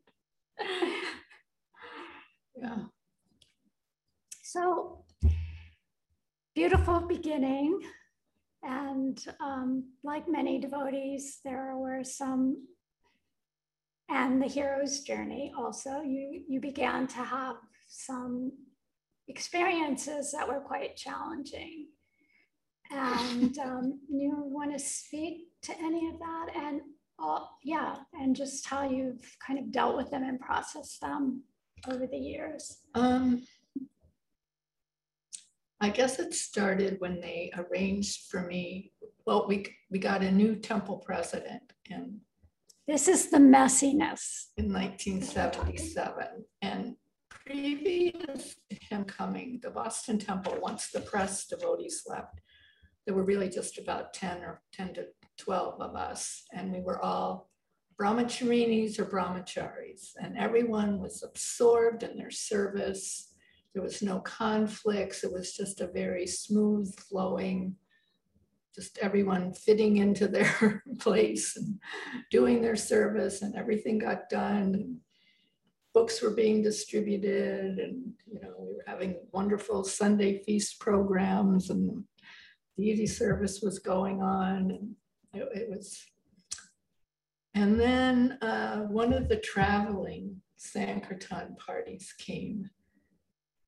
[2.57, 2.79] yeah.
[4.45, 5.05] So
[6.55, 7.81] beautiful beginning.
[8.63, 12.69] And um, like many devotees, there were some,
[14.09, 17.57] and the hero's journey also, you, you began to have
[17.89, 18.53] some
[19.29, 21.89] experiences that were quite challenging.
[22.91, 26.47] And um, you want to speak to any of that?
[26.57, 26.81] And
[27.19, 31.45] all, yeah, and just how you've kind of dealt with them and processed them
[31.89, 32.79] over the years.
[32.95, 33.43] Um,
[35.81, 38.93] I guess it started when they arranged for me.
[39.27, 42.21] Well, we we got a new temple president in
[42.89, 44.47] This is the messiness.
[44.57, 46.97] in 1977, and
[47.31, 52.41] previous to him coming, the Boston Temple, once the press devotees left,
[53.07, 55.07] there were really just about 10 or 10 to
[55.39, 57.51] 12 of us, and we were all
[58.01, 63.33] brahmacharinis or brahmacharis, and everyone was absorbed in their service.
[63.75, 65.23] There was no conflicts.
[65.23, 67.77] It was just a very smooth flowing,
[68.75, 71.79] just everyone fitting into their place and
[72.31, 74.99] doing their service, and everything got done.
[75.95, 82.05] Books were being distributed, and you know we were having wonderful Sunday feast programs, and
[82.77, 84.95] deity service was going on, and
[85.35, 86.05] it, it was.
[87.55, 92.71] And then uh, one of the traveling Sankirtan parties came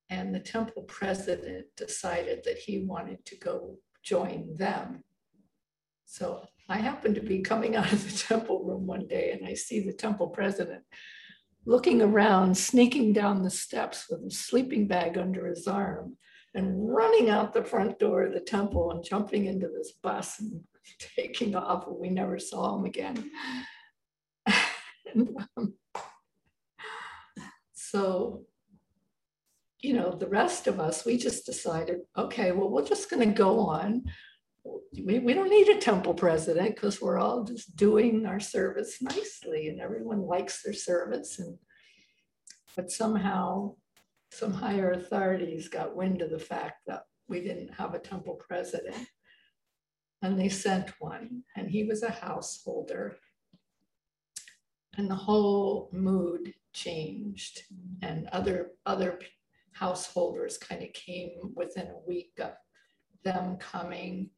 [0.09, 5.03] and the temple president decided that he wanted to go join them.
[6.05, 9.55] So I happened to be coming out of the temple room one day and I
[9.55, 10.83] see the temple president
[11.65, 16.15] looking around, sneaking down the steps with a sleeping bag under his arm
[16.53, 20.61] and running out the front door of the temple and jumping into this bus and
[21.17, 21.87] taking off.
[21.87, 23.31] And we never saw him again.
[25.13, 25.73] and, um,
[27.73, 28.45] so
[29.85, 33.35] you know, the rest of us, we just decided, okay, well, we're just going to
[33.35, 34.03] go on.
[35.05, 39.67] We, we don't need a temple president because we're all just doing our service nicely
[39.67, 41.37] and everyone likes their service.
[41.37, 41.59] And
[42.75, 43.75] but somehow
[44.31, 49.07] some higher authorities got wind of the fact that we didn't have a temple president.
[50.23, 53.17] And they sent one, and he was a householder.
[54.97, 57.61] And the whole mood changed,
[58.01, 59.19] and other other
[59.75, 62.53] householders kind of came within a week of
[63.23, 64.29] them coming.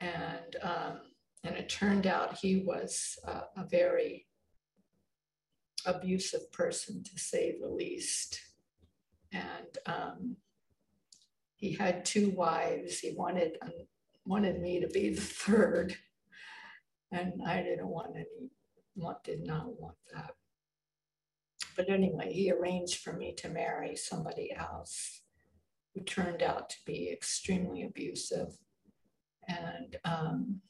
[0.00, 1.00] And, um,
[1.44, 4.26] and it turned out he was a very
[5.84, 8.40] abusive person, to say the least.
[9.32, 10.36] And um,
[11.56, 12.98] he had two wives.
[12.98, 13.72] He wanted, um,
[14.24, 15.96] wanted me to be the third.
[17.12, 18.50] And I didn't want any,
[18.96, 20.32] want, did not want that.
[21.76, 25.22] But anyway, he arranged for me to marry somebody else
[25.94, 28.56] who turned out to be extremely abusive.
[29.48, 30.60] And um,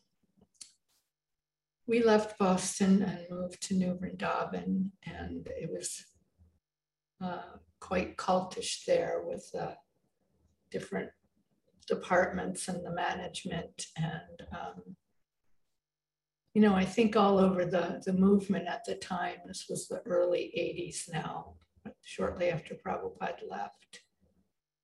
[1.87, 6.05] we left Boston and moved to New Vrindavan, and it was
[7.23, 9.75] uh, quite cultish there with uh,
[10.71, 11.11] different
[11.87, 13.87] departments and the management.
[13.97, 14.97] And um,
[16.57, 20.01] you know, I think all over the, the movement at the time, this was the
[20.07, 21.57] early 80s now,
[22.03, 24.01] shortly after Prabhupada left.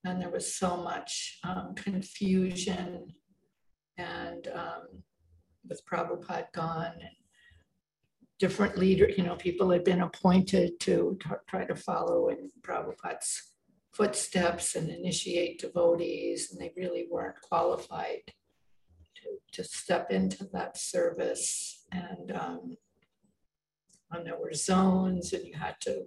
[0.05, 3.15] And there was so much um, confusion
[3.97, 5.03] and um,
[5.67, 7.17] with Prabhupada gone and
[8.39, 13.55] different leaders, you know, people had been appointed to try to follow in Prabhupada's
[13.95, 18.21] footsteps and initiate devotees, and they really weren't qualified
[19.23, 21.85] to, to step into that service.
[21.93, 22.77] And, um,
[24.11, 26.05] and there were zones, and you had to,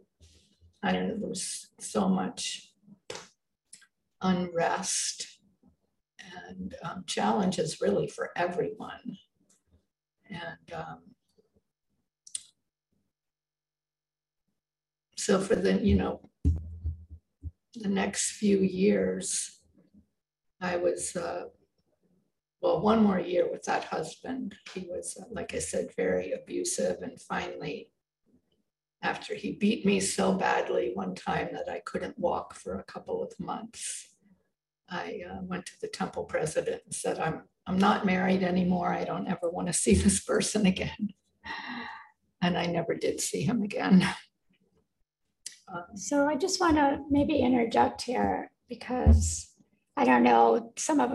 [0.84, 2.72] I don't know, there was so much
[4.22, 5.40] unrest
[6.48, 9.18] and um, challenges really for everyone.
[10.30, 11.00] And um,
[15.16, 16.30] so for the, you know,
[17.76, 19.60] the next few years,
[20.62, 21.46] I was uh,
[22.66, 24.56] well, one more year with that husband.
[24.74, 27.04] He was, uh, like I said, very abusive.
[27.04, 27.92] And finally,
[29.04, 33.22] after he beat me so badly one time that I couldn't walk for a couple
[33.22, 34.08] of months,
[34.90, 38.92] I uh, went to the temple president and said, I'm, I'm not married anymore.
[38.92, 41.14] I don't ever want to see this person again.
[42.42, 44.08] And I never did see him again.
[45.72, 49.52] Um, so I just want to maybe interject here because
[49.96, 51.12] I don't know, some of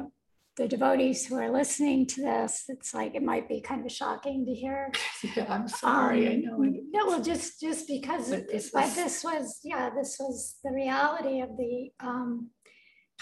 [0.61, 4.45] the devotees who are listening to this, it's like it might be kind of shocking
[4.45, 4.93] to hear.
[5.37, 6.27] Yeah, I'm sorry.
[6.27, 6.63] Um, I know.
[6.63, 6.83] It.
[6.93, 10.71] No, well, just just because, but this, but was, this was yeah, this was the
[10.73, 12.51] reality of the um,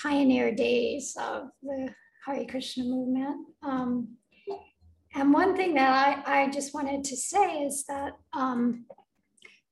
[0.01, 1.89] pioneer days of the
[2.25, 3.37] Hare Krishna movement.
[3.63, 4.17] Um,
[5.15, 8.85] and one thing that I, I just wanted to say is that um,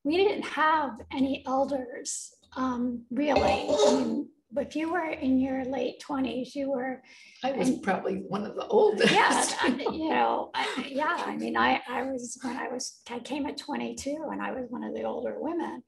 [0.04, 3.40] we didn't have any elders um, really.
[3.42, 7.03] I mean, if you were in your late twenties, you were,
[7.42, 9.12] I was And- probably one of the oldest.
[9.12, 9.90] yeah, you I- know.
[9.92, 13.57] you know, I, yeah, I mean, I, I was, when I was, I came at
[13.59, 15.82] twenty-two and I was one of the older women.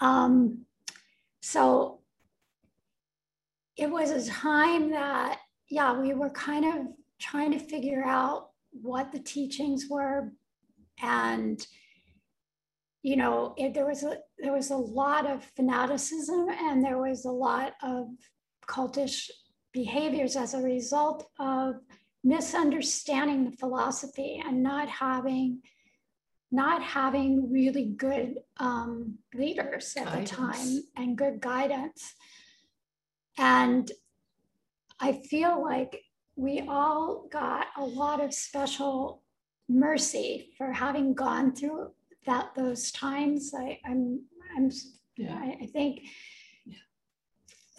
[0.00, 0.66] Um,
[1.40, 2.00] so
[3.76, 5.38] it was a time that,
[5.70, 6.86] yeah, we were kind of
[7.20, 10.32] trying to figure out what the teachings were.
[11.02, 11.64] And,
[13.02, 17.24] you know, it, there was a, there was a lot of fanaticism and there was
[17.24, 18.08] a lot of
[18.66, 19.30] cultish
[19.72, 21.76] behaviors as a result of
[22.24, 25.60] misunderstanding the philosophy and not having
[26.54, 32.14] not having really good um, leaders at the time and good guidance.
[33.38, 33.90] And
[35.00, 36.02] i feel like
[36.36, 39.22] we all got a lot of special
[39.68, 41.90] mercy for having gone through
[42.26, 43.52] that those times.
[43.58, 44.20] I, i'm
[44.56, 44.70] i'm
[45.16, 46.00] Yeah, I, I think
[46.64, 46.74] Yeah.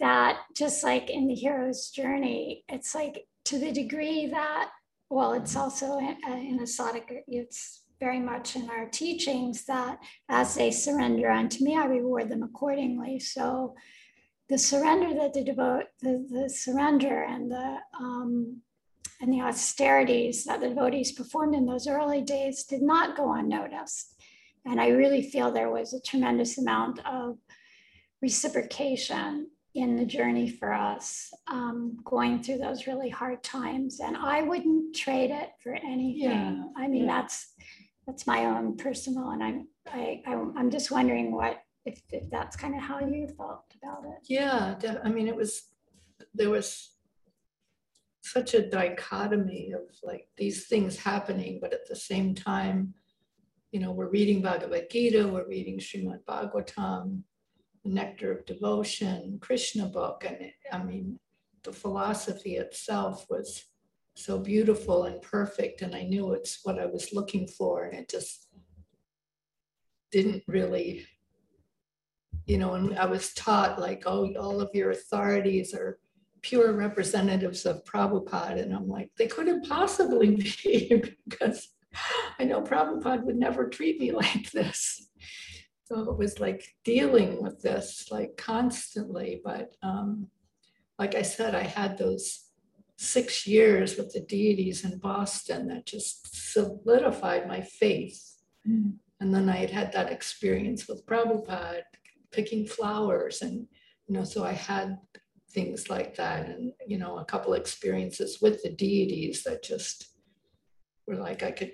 [0.00, 4.70] that just like in the hero's journey, it's like to the degree that,
[5.10, 9.98] well, it's also in, in Asadic, it's very much in our teachings that
[10.28, 13.18] as they surrender unto me, I reward them accordingly.
[13.20, 13.74] So
[14.48, 18.60] the surrender that the devote, the, the surrender and the, um,
[19.20, 24.13] and the austerities that the devotees performed in those early days did not go unnoticed.
[24.66, 27.38] And I really feel there was a tremendous amount of
[28.22, 34.00] reciprocation in the journey for us, um, going through those really hard times.
[34.00, 36.30] And I wouldn't trade it for anything.
[36.30, 37.20] Yeah, I mean, yeah.
[37.20, 37.54] that's
[38.06, 42.56] that's my own personal, and I'm I, I I'm just wondering what if, if that's
[42.56, 44.18] kind of how you felt about it.
[44.28, 45.64] yeah, I mean, it was,
[46.34, 46.90] there was
[48.22, 52.94] such a dichotomy of like these things happening, but at the same time,
[53.74, 57.22] you know, we're reading Bhagavad Gita, we're reading Srimad Bhagavatam,
[57.82, 61.18] the Nectar of Devotion, Krishna book, and I mean,
[61.64, 63.64] the philosophy itself was
[64.14, 68.08] so beautiful and perfect, and I knew it's what I was looking for, and it
[68.08, 68.46] just
[70.12, 71.04] didn't really,
[72.46, 75.98] you know, and I was taught like, oh, all of your authorities are
[76.42, 81.70] pure representatives of Prabhupada, and I'm like, they couldn't possibly be because
[82.38, 85.08] I know Prabhupada would never treat me like this.
[85.84, 89.40] So it was like dealing with this like constantly.
[89.44, 90.28] But um,
[90.98, 92.44] like I said, I had those
[92.96, 98.36] six years with the deities in Boston that just solidified my faith.
[99.20, 101.82] And then I had had that experience with Prabhupada
[102.30, 103.42] picking flowers.
[103.42, 103.66] And,
[104.06, 104.98] you know, so I had
[105.50, 110.14] things like that and, you know, a couple experiences with the deities that just
[111.06, 111.72] were like I could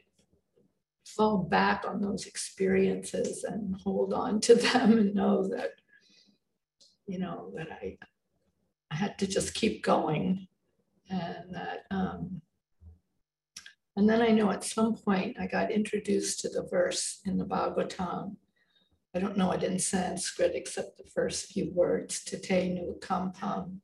[1.16, 5.72] fall back on those experiences and hold on to them and know that
[7.06, 7.96] you know that i
[8.90, 10.46] i had to just keep going
[11.08, 12.40] and that um
[13.96, 17.44] and then i know at some point i got introduced to the verse in the
[17.44, 18.36] bhagavatam
[19.14, 22.22] i don't know it in sanskrit except the first few words
[23.00, 23.80] kampam.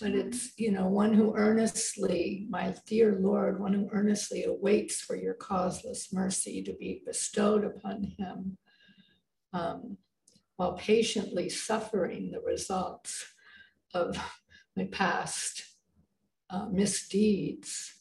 [0.00, 5.16] But it's, you know, one who earnestly, my dear Lord, one who earnestly awaits for
[5.16, 8.58] your causeless mercy to be bestowed upon him
[9.52, 9.96] um,
[10.56, 13.24] while patiently suffering the results
[13.94, 14.16] of
[14.76, 15.64] my past
[16.50, 17.94] uh, misdeeds.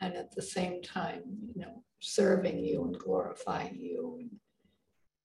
[0.00, 1.22] And at the same time,
[1.54, 4.28] you know, serving you and glorifying you.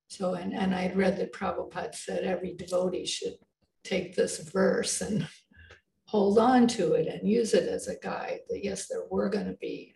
[0.07, 3.35] So, and, and I'd read that Prabhupada said every devotee should
[3.83, 5.27] take this verse and
[6.05, 9.47] hold on to it and use it as a guide that yes, there were going
[9.47, 9.93] to be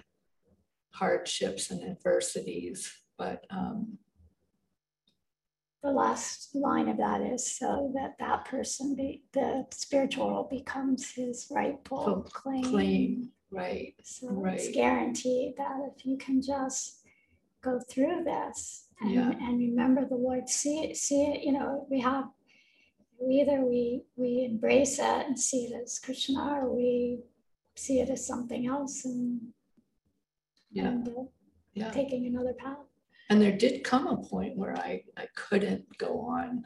[0.91, 3.99] hardships and adversities, but um,
[5.83, 11.11] The last line of that is so that that person, be the spiritual world becomes
[11.11, 12.63] his rightful claim.
[12.63, 13.93] claim, right?
[14.03, 17.03] So it's guaranteed that if you can just
[17.61, 19.29] go through this and, Yeah.
[19.31, 22.25] and remember the Lord, see it, see it, you know, we have
[23.19, 27.19] we either we we embrace it and see it as Krishna or we
[27.75, 29.41] see it as something else and,
[30.71, 31.23] Yeah, and uh,
[31.73, 31.89] yeah.
[31.91, 32.77] taking another path.
[33.29, 36.65] And there did come a point where I, I couldn't go on.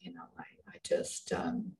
[0.00, 1.72] You know, I, I just, um,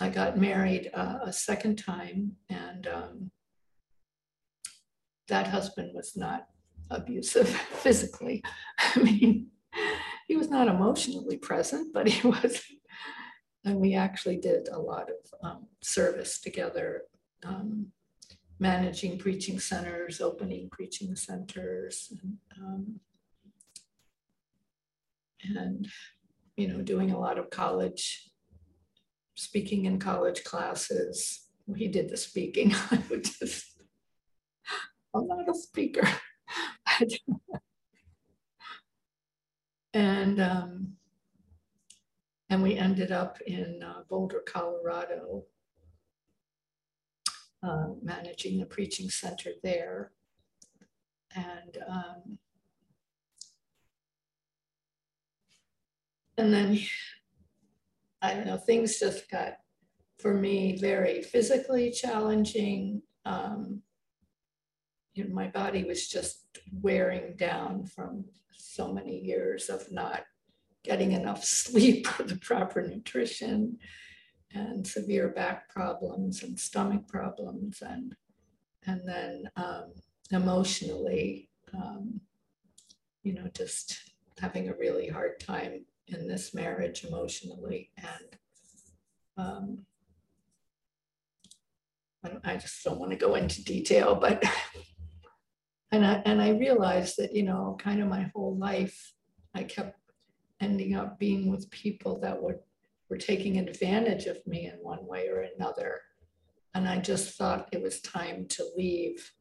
[0.00, 3.30] I got married uh, a second time and um,
[5.28, 6.46] that husband was not
[6.90, 7.48] abusive
[7.82, 8.42] physically.
[8.78, 9.48] I mean,
[10.26, 12.62] he was not emotionally present, but he was.
[13.64, 17.02] And we actually did a lot of um, service together,
[17.46, 17.86] um,
[18.58, 22.12] managing preaching centers, opening preaching centers.
[22.20, 23.00] And, um,
[25.42, 25.88] and
[26.56, 28.30] you know, doing a lot of college,
[29.34, 31.48] speaking in college classes.
[31.76, 32.74] He did the speaking.
[32.90, 33.82] I would just,
[35.14, 36.06] I'm not a speaker.
[39.94, 40.94] and um,
[42.50, 45.44] and we ended up in uh, Boulder, Colorado,
[47.62, 50.12] uh, managing the preaching center there.
[51.34, 52.38] And um,
[56.36, 56.78] and then
[58.24, 59.58] I don't know, things just got
[60.18, 63.02] for me very physically challenging.
[63.26, 63.82] Um,
[65.12, 66.46] you know, my body was just
[66.80, 70.22] wearing down from so many years of not
[70.84, 73.76] getting enough sleep or the proper nutrition
[74.54, 78.14] and severe back problems and stomach problems and
[78.86, 79.92] and then um,
[80.30, 82.20] emotionally um,
[83.22, 88.38] you know just having a really hard time in this marriage emotionally and
[89.36, 89.86] um,
[92.44, 94.42] I just don't want to go into detail, but
[95.92, 99.12] and I and I realized that you know kind of my whole life
[99.54, 99.98] I kept
[100.60, 102.58] ending up being with people that would
[103.10, 106.00] were taking advantage of me in one way or another,
[106.74, 109.32] and I just thought it was time to leave,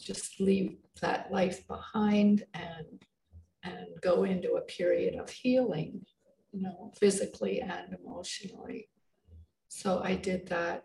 [0.00, 3.04] just leave that life behind and
[3.68, 6.04] and go into a period of healing,
[6.52, 8.88] you know, physically and emotionally.
[9.68, 10.84] So I did that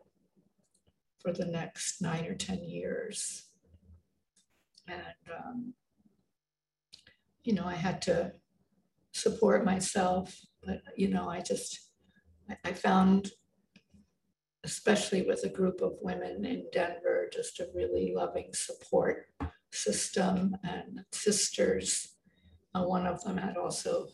[1.20, 3.46] for the next nine or 10 years.
[4.88, 5.02] And,
[5.34, 5.74] um,
[7.44, 8.34] you know, I had to
[9.14, 11.80] support myself, but, you know, I just,
[12.66, 13.32] I, found,
[14.66, 19.28] especially with a group of women in Denver, just a really loving support
[19.72, 22.13] system and sisters
[22.74, 24.08] uh, one of them had also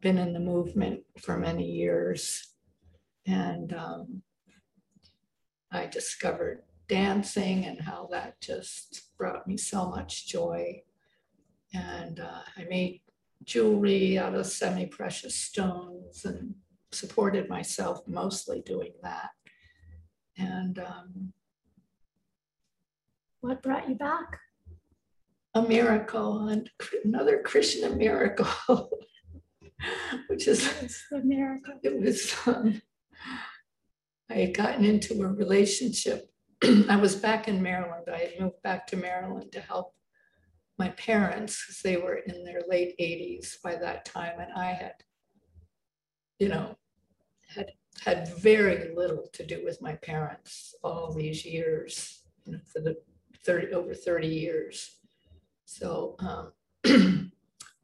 [0.00, 2.54] been in the movement for many years.
[3.26, 4.22] And um,
[5.72, 10.82] I discovered dancing and how that just brought me so much joy.
[11.72, 13.00] And uh, I made
[13.44, 16.54] jewelry out of semi precious stones and
[16.92, 19.30] supported myself mostly doing that.
[20.36, 21.32] And um,
[23.40, 24.40] what brought you back?
[25.54, 26.68] A miracle and
[27.04, 28.90] another Krishna miracle,
[30.28, 30.68] which is
[31.12, 31.74] a miracle.
[31.82, 32.34] It was.
[32.46, 32.82] Um,
[34.30, 36.30] I had gotten into a relationship.
[36.88, 38.06] I was back in Maryland.
[38.12, 39.94] I had moved back to Maryland to help
[40.78, 44.94] my parents because they were in their late 80s by that time, and I had,
[46.38, 46.76] you know,
[47.48, 47.70] had
[48.04, 52.96] had very little to do with my parents all these years, you know, for the
[53.44, 54.96] 30 over 30 years.
[55.64, 56.52] So um,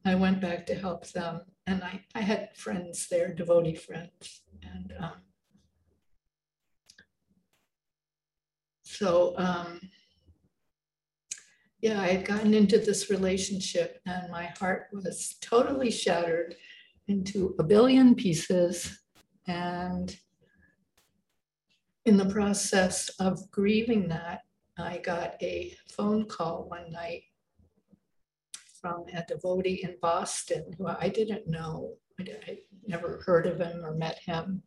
[0.04, 4.42] I went back to help them, and I, I had friends there, devotee friends.
[4.62, 5.12] And um,
[8.82, 9.80] so, um,
[11.80, 16.54] yeah, I had gotten into this relationship, and my heart was totally shattered
[17.08, 19.00] into a billion pieces.
[19.46, 20.14] And
[22.04, 24.42] in the process of grieving that,
[24.78, 27.24] I got a phone call one night
[28.80, 31.94] from a devotee in Boston who I didn't know.
[32.18, 34.62] I, I never heard of him or met him,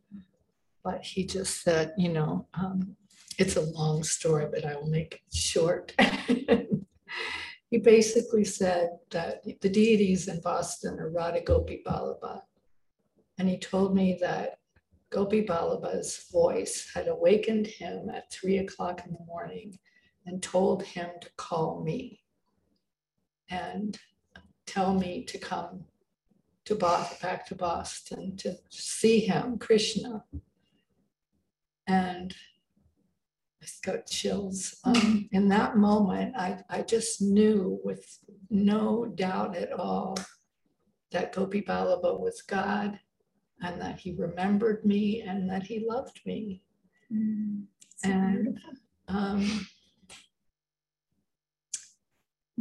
[0.84, 2.96] but he just said, you know, um,
[3.38, 5.94] it's a long story, but I will make it short.
[7.70, 12.42] he basically said that the deities in Boston are Radha Gopi Ballabha.
[13.40, 14.60] And he told me that
[15.10, 19.78] Gopi Ballabha's voice had awakened him at three o'clock in the morning
[20.26, 22.23] and told him to call me
[23.50, 23.98] and
[24.66, 25.86] tell me to come
[26.66, 30.24] to Boston, back to Boston to see him, Krishna.
[31.88, 32.34] And
[33.62, 34.76] I got chills.
[34.84, 38.20] Um, in that moment, I, I just knew with
[38.50, 40.18] no doubt at all
[41.12, 43.00] that Gopi Ballabha was God
[43.62, 46.62] and that he remembered me and that he loved me.
[47.12, 47.64] Mm,
[48.04, 48.60] and
[49.08, 49.68] um,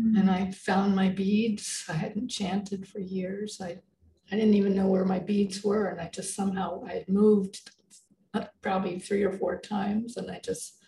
[0.03, 0.17] Mm-hmm.
[0.17, 1.85] And I found my beads.
[1.89, 3.61] I hadn't chanted for years.
[3.63, 3.79] I,
[4.31, 5.89] I didn't even know where my beads were.
[5.89, 7.71] And I just somehow, I had moved
[8.63, 10.79] probably three or four times and I just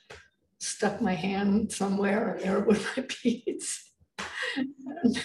[0.58, 3.92] stuck my hand somewhere and there were my beads.
[5.04, 5.24] and,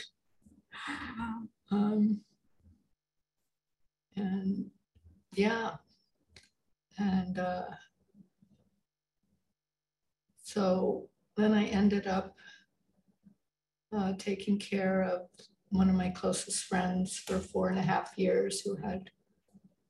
[1.71, 2.21] um,
[4.15, 4.69] and
[5.33, 5.75] yeah,
[6.97, 7.65] and uh,
[10.43, 12.35] so then I ended up
[13.95, 15.21] uh, taking care of
[15.69, 19.09] one of my closest friends for four and a half years who had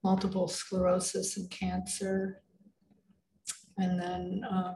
[0.03, 2.41] multiple sclerosis and cancer.
[3.77, 4.75] And then um,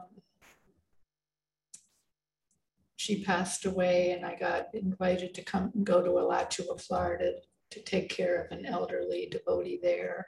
[2.96, 7.32] she passed away, and I got invited to come and go to Alachua, Florida
[7.70, 10.26] to take care of an elderly devotee there.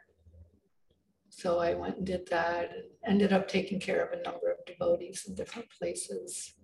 [1.31, 4.65] So I went and did that and ended up taking care of a number of
[4.67, 6.56] devotees in different places.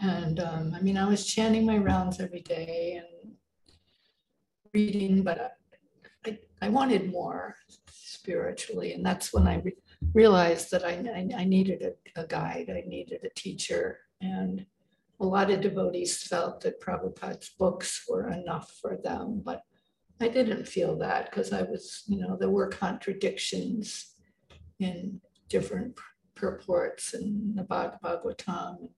[0.00, 3.32] And um, I mean, I was chanting my rounds every day and
[4.72, 5.56] reading, but
[6.24, 7.56] I, I wanted more
[7.90, 8.92] spiritually.
[8.92, 9.76] And that's when I re-
[10.14, 13.98] realized that I, I, I needed a, a, guide, I needed a teacher.
[14.20, 14.64] And
[15.20, 19.62] a lot of devotees felt that Prabhupada's books were enough for them, but
[20.20, 24.14] I didn't feel that because I was, you know, there were contradictions
[24.78, 25.96] in different
[26.34, 28.90] purports in the Bhagavad Bhagavatam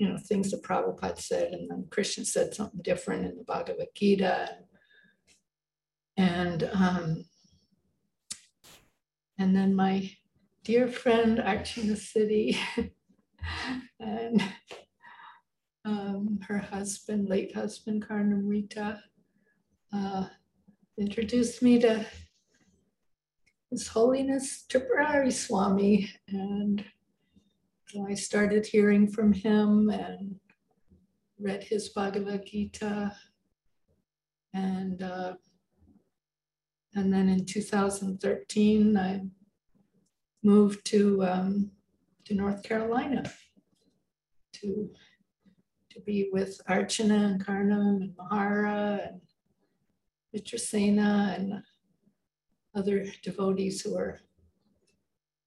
[0.00, 3.88] you know, things that Prabhupada said, and then Krishna said something different in the Bhagavad
[3.94, 4.56] Gita.
[6.16, 7.24] And um,
[9.38, 10.10] and then my
[10.64, 12.56] dear friend Archana Siddhi
[14.00, 14.42] and
[15.84, 19.00] um, her husband, late husband Karnamrita,
[19.92, 20.26] uh,
[20.98, 22.06] introduced me to
[23.70, 26.84] His Holiness Tripurari Swami and
[27.90, 30.36] so I started hearing from him and
[31.40, 33.12] read his Bhagavad Gita.
[34.54, 35.34] And, uh,
[36.94, 39.22] and then in 2013, I
[40.44, 41.72] moved to, um,
[42.26, 43.24] to North Carolina
[44.52, 44.90] to,
[45.90, 49.20] to be with Archana and Karnam and Mahara and
[50.36, 51.62] Mitrasena and
[52.76, 54.20] other devotees who are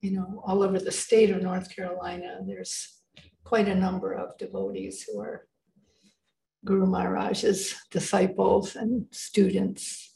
[0.03, 2.99] you know, all over the state of North Carolina, there's
[3.45, 5.47] quite a number of devotees who are
[6.65, 10.13] Guru Maharaj's disciples and students.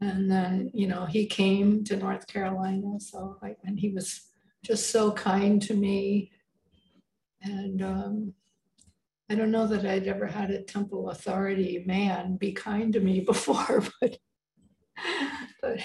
[0.00, 4.22] And then, you know, he came to North Carolina, so I, and he was
[4.64, 6.32] just so kind to me.
[7.42, 8.32] And um,
[9.28, 13.20] I don't know that I'd ever had a temple authority man be kind to me
[13.26, 14.16] before, but
[15.60, 15.80] but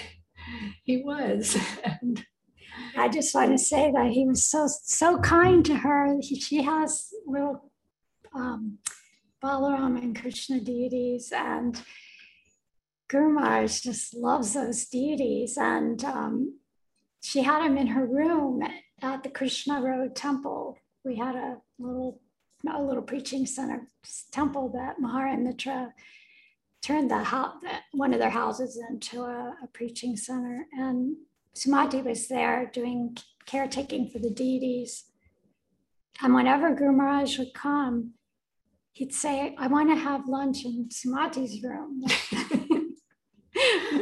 [0.84, 1.58] he was.
[1.84, 2.24] And
[2.96, 6.16] I just want to say that he was so so kind to her.
[6.20, 7.70] He, she has little
[8.34, 8.78] um,
[9.42, 11.80] Balaram and Krishna deities, and
[13.08, 15.56] Guru Maharaj just loves those deities.
[15.56, 16.58] And um,
[17.22, 18.62] she had him in her room
[19.02, 20.78] at the Krishna Road Temple.
[21.04, 22.20] We had a little
[22.72, 23.86] a little preaching center
[24.32, 25.92] temple that Mahara Mitra
[26.82, 27.54] turned the house,
[27.92, 30.66] one of their houses into a, a preaching center.
[30.72, 31.16] And
[31.54, 35.04] Sumati was there doing caretaking for the deities.
[36.22, 38.14] And whenever Guru Maharaj would come,
[38.92, 42.02] he'd say, I want to have lunch in Sumati's room.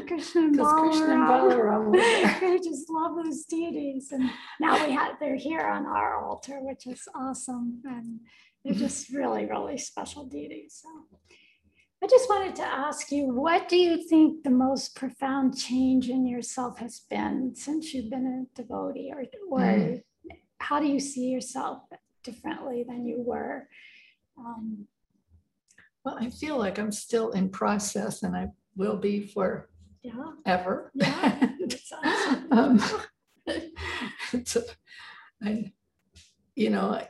[0.07, 1.94] Krishna and Balaram.
[1.96, 4.12] I just love those deities.
[4.12, 4.30] And
[4.61, 7.80] now we have they're here on our altar, which is awesome.
[7.84, 8.20] And
[8.64, 10.82] they're just really, really special deities.
[10.82, 11.18] So
[12.03, 16.26] I just wanted to ask you, what do you think the most profound change in
[16.26, 20.03] yourself has been since you've been a devotee, or, or mm.
[20.59, 21.84] how do you see yourself
[22.24, 23.68] differently than you were?
[24.36, 24.88] Um,
[26.05, 29.68] well, I feel like I'm still in process, and I will be for
[30.03, 30.24] yeah.
[30.44, 30.90] ever.
[30.94, 31.50] Yeah,
[32.50, 32.82] um,
[34.44, 34.62] so,
[35.40, 35.72] I,
[36.57, 37.00] you know,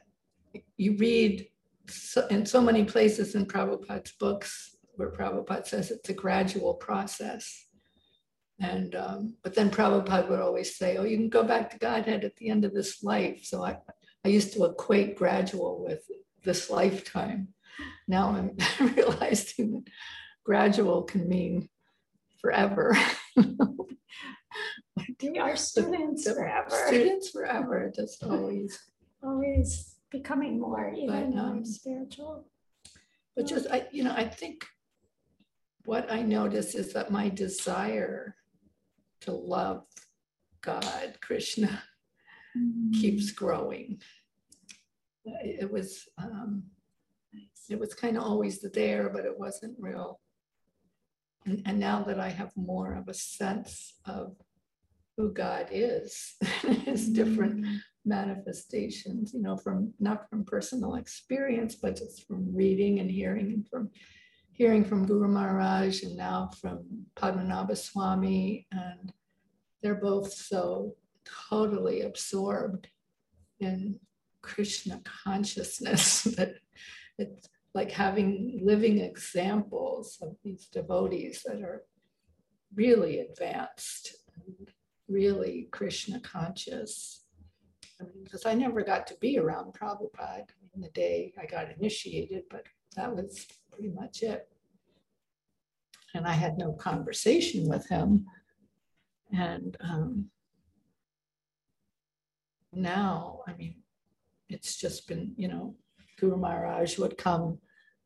[0.76, 1.48] you read
[1.88, 7.66] so, in so many places in Prabhupada's books where Prabhupada says it's a gradual process.
[8.60, 12.24] And um, but then Prabhupada would always say, "Oh, you can go back to Godhead
[12.24, 13.78] at the end of this life." So I,
[14.24, 16.02] I used to equate gradual with
[16.44, 17.48] this lifetime.
[18.06, 18.56] Now I'm
[18.96, 19.84] realizing that
[20.44, 21.68] gradual can mean
[22.40, 22.96] forever.
[25.22, 26.84] we are students the, forever.
[26.88, 28.78] Students forever, just always,
[29.22, 32.46] always becoming more even but, um, spiritual.
[33.36, 34.66] But just I, you know, I think
[35.84, 38.36] what I notice is that my desire
[39.22, 39.84] to love
[40.62, 41.82] God, Krishna,
[42.56, 42.92] mm-hmm.
[43.00, 44.00] keeps growing.
[45.24, 46.64] It was um,
[47.68, 50.20] it was kind of always there, but it wasn't real.
[51.46, 54.36] And, and now that I have more of a sense of
[55.16, 57.12] who God is, his mm-hmm.
[57.14, 57.66] different
[58.04, 63.68] manifestations, you know, from not from personal experience, but just from reading and hearing and
[63.68, 63.90] from
[64.52, 66.84] hearing from Guru Maharaj and now from
[67.16, 69.12] Padmanabha Swami, and
[69.82, 70.94] they're both so
[71.50, 72.88] totally absorbed
[73.60, 73.98] in
[74.42, 76.54] Krishna consciousness that
[77.18, 81.84] it's like having living examples of these devotees that are
[82.74, 84.16] really advanced,
[85.08, 87.24] really Krishna conscious.
[88.22, 90.44] Because I, mean, I never got to be around Prabhupada
[90.74, 92.66] in the day I got initiated, but
[92.96, 94.48] that was pretty much it.
[96.14, 98.26] And I had no conversation with him.
[99.32, 100.30] And um,
[102.72, 103.76] now, I mean,
[104.48, 105.74] it's just been, you know,
[106.18, 107.58] Guru Maharaj would come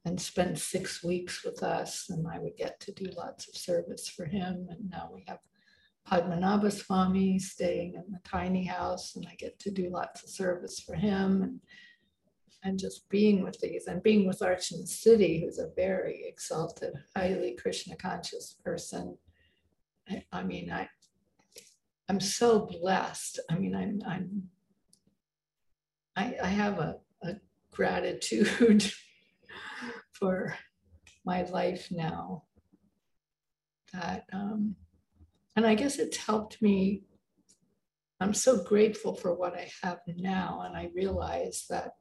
[0.04, 4.08] and spend six weeks with us, and I would get to do lots of service
[4.08, 4.68] for him.
[4.70, 5.38] And now we have
[6.08, 10.78] Padmanabha Swami staying in the tiny house, and I get to do lots of service
[10.78, 11.42] for him.
[11.42, 11.60] And
[12.64, 17.56] and just being with these and being with Archana Siddhi, who's a very exalted, highly
[17.60, 19.16] Krishna conscious person.
[20.08, 20.88] I, I, mean, I
[22.08, 23.40] I'm so blessed.
[23.50, 24.42] I mean, I'm I'm
[26.16, 27.34] I, I have a, a
[27.70, 28.90] gratitude
[30.12, 30.56] for
[31.24, 32.44] my life now
[33.92, 34.76] that um,
[35.56, 37.02] and I guess it's helped me.
[38.20, 41.92] I'm so grateful for what I have now, and I realize that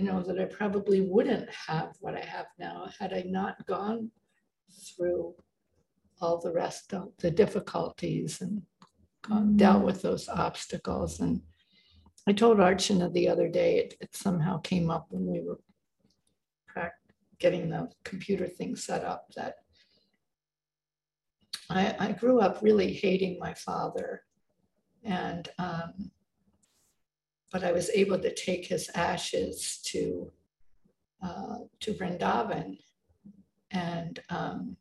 [0.00, 4.10] you know, that I probably wouldn't have what I have now had I not gone
[4.72, 5.34] through
[6.22, 8.62] all the rest of the difficulties and
[9.24, 9.56] mm.
[9.58, 11.20] dealt with those obstacles.
[11.20, 11.42] And
[12.26, 15.60] I told Archana the other day, it, it somehow came up when we were
[17.38, 19.56] getting the computer thing set up that
[21.68, 24.22] I, I grew up really hating my father.
[25.04, 26.10] And um,
[27.50, 30.30] but I was able to take his ashes to
[31.22, 32.78] uh, to Vrindavan,
[33.70, 34.76] and um,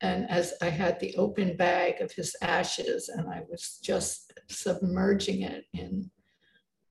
[0.00, 5.42] and as I had the open bag of his ashes, and I was just submerging
[5.42, 6.10] it in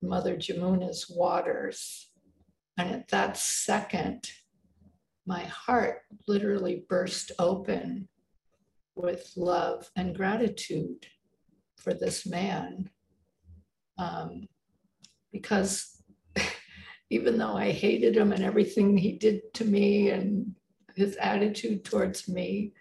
[0.01, 2.09] Mother Jamuna's waters,
[2.77, 4.31] and at that second,
[5.27, 8.07] my heart literally burst open
[8.95, 11.05] with love and gratitude
[11.75, 12.89] for this man
[13.97, 14.47] um,
[15.31, 16.01] because
[17.09, 20.55] even though I hated him and everything he did to me and
[20.95, 22.73] his attitude towards me,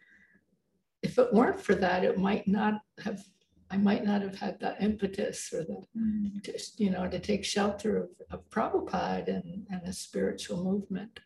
[1.03, 3.23] if it weren't for that, it might not have.
[3.71, 6.43] I might not have had the impetus or the, mm.
[6.45, 11.19] to, you know, to take shelter of, of Prabhupada and, and a spiritual movement.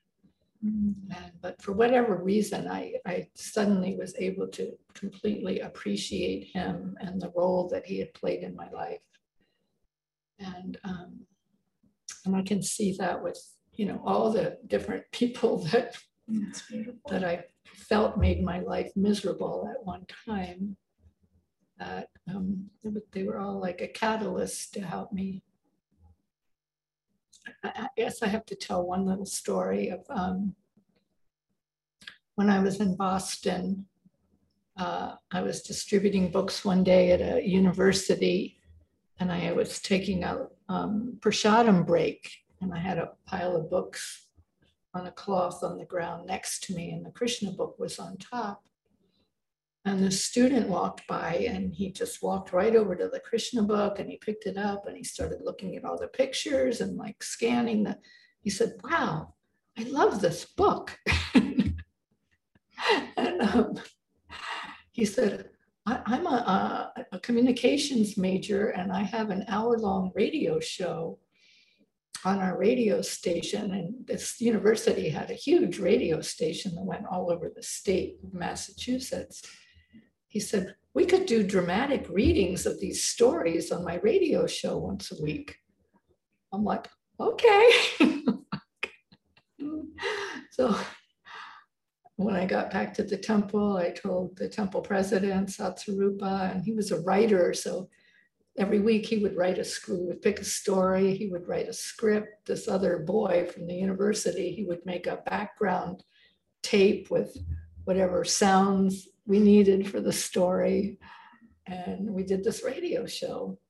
[0.64, 0.95] Mm.
[1.11, 7.20] And, but for whatever reason, I, I suddenly was able to completely appreciate him and
[7.20, 9.01] the role that he had played in my life
[10.39, 11.26] and um,
[12.24, 13.39] and I can see that with
[13.72, 15.97] you know all the different people that
[17.09, 20.76] that I felt made my life miserable at one time.
[21.78, 22.70] That um,
[23.12, 25.43] they were all like a catalyst to help me.
[27.62, 30.55] I guess I have to tell one little story of um,
[32.34, 33.86] when I was in Boston.
[34.76, 38.57] Uh, I was distributing books one day at a university
[39.20, 44.26] and I was taking a um, prasadam break, and I had a pile of books
[44.94, 48.16] on a cloth on the ground next to me, and the Krishna book was on
[48.16, 48.62] top.
[49.84, 53.98] And the student walked by, and he just walked right over to the Krishna book,
[53.98, 57.22] and he picked it up, and he started looking at all the pictures and like
[57.22, 57.98] scanning the.
[58.40, 59.34] He said, "Wow,
[59.78, 60.98] I love this book."
[63.16, 63.80] and um,
[64.92, 65.47] he said,
[65.89, 71.18] I, am a, a, a communications major and I have an hour long radio show
[72.24, 73.72] on our radio station.
[73.72, 78.34] And this university had a huge radio station that went all over the state of
[78.34, 79.43] Massachusetts.
[80.26, 85.11] He said, We could do dramatic readings of these stories on my radio show once
[85.11, 85.57] a week.
[86.53, 86.86] I'm like,
[87.20, 87.70] Okay.
[90.51, 90.76] so
[92.18, 96.72] when I got back to the temple, I told the temple president, Satsvarupa, and he
[96.72, 97.54] was a writer.
[97.54, 97.88] So
[98.58, 101.72] every week he would write a script, would pick a story, he would write a
[101.72, 102.44] script.
[102.44, 106.02] This other boy from the university, he would make a background
[106.60, 107.36] tape with
[107.84, 110.98] whatever sounds we needed for the story.
[111.68, 113.60] And we did this radio show.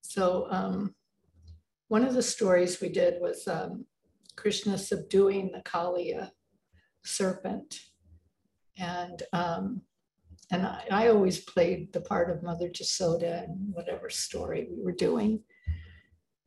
[0.00, 0.94] So um,
[1.88, 3.84] one of the stories we did was um,
[4.36, 6.30] Krishna subduing the Kaliya
[7.04, 7.80] serpent.
[8.76, 9.82] And um,
[10.50, 14.92] and I, I, always played the part of Mother Jasoda in whatever story we were
[14.92, 15.42] doing.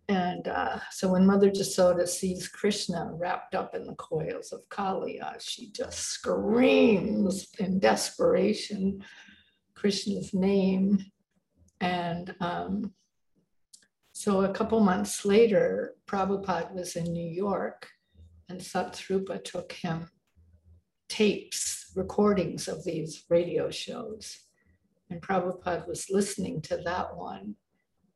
[0.08, 5.36] And uh, so when Mother Jasoda sees Krishna wrapped up in the coils of Kaliya,
[5.40, 9.04] she just screams in desperation
[9.76, 11.00] Krishna's name.
[11.80, 12.94] And um,
[14.12, 17.88] so a couple months later, Prabhupada was in New York
[18.50, 20.10] and Satsvarupa took him
[21.12, 24.40] tapes, recordings of these radio shows.
[25.10, 27.56] And Prabhupada was listening to that one.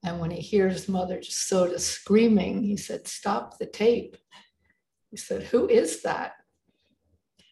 [0.06, 4.16] And when he hears Mother Jasoda screaming, he said, Stop the tape.
[5.12, 6.34] He said, Who is that?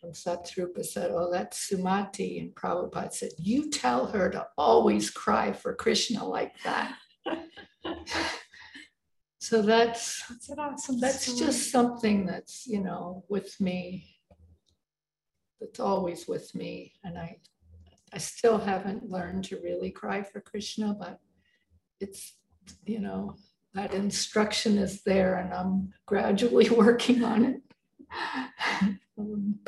[0.01, 2.39] And Satsvarupa said, Oh, that's Sumati.
[2.41, 6.95] And Prabhupada said, You tell her to always cry for Krishna like that.
[9.39, 10.99] so that's That's an awesome.
[11.01, 14.12] that's just something that's, you know, with me.
[15.63, 16.93] That's always with me.
[17.03, 17.37] And I
[18.13, 21.19] I still haven't learned to really cry for Krishna, but
[21.99, 22.35] it's,
[22.85, 23.35] you know,
[23.73, 27.61] that instruction is there and I'm gradually working on it.
[29.17, 29.59] Um,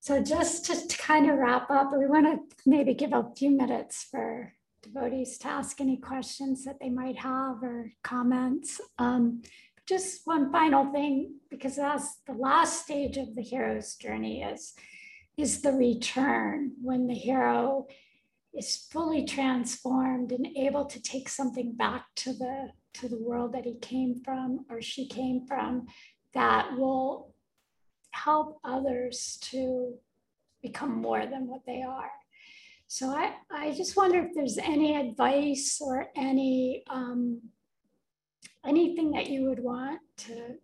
[0.00, 3.50] So just to, to kind of wrap up, we want to maybe give a few
[3.50, 8.80] minutes for devotees to ask any questions that they might have or comments.
[8.98, 9.42] Um,
[9.86, 14.74] just one final thing, because that's the last stage of the hero's journey is,
[15.38, 17.86] is the return when the hero
[18.52, 23.64] is fully transformed and able to take something back to the to the world that
[23.64, 25.86] he came from or she came from
[26.34, 27.32] that will
[28.10, 29.94] help others to
[30.60, 32.10] become more than what they are.
[32.88, 37.40] So I, I just wonder if there's any advice or any um,
[38.66, 40.56] anything that you would want to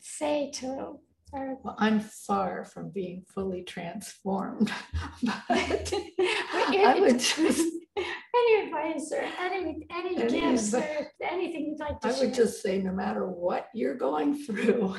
[0.00, 0.98] say to
[1.34, 4.70] Well, I'm far from being fully transformed.
[5.22, 12.00] but I would just any advice or any any Any gifts or anything you'd like
[12.00, 12.08] to say.
[12.08, 12.26] I share.
[12.26, 14.96] would just say, no matter what you're going through,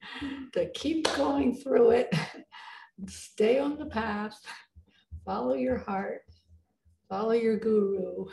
[0.52, 2.14] to keep going through it,
[3.06, 4.38] stay on the path,
[5.24, 6.22] follow your heart,
[7.08, 8.26] follow your guru,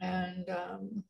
[0.00, 1.04] and um,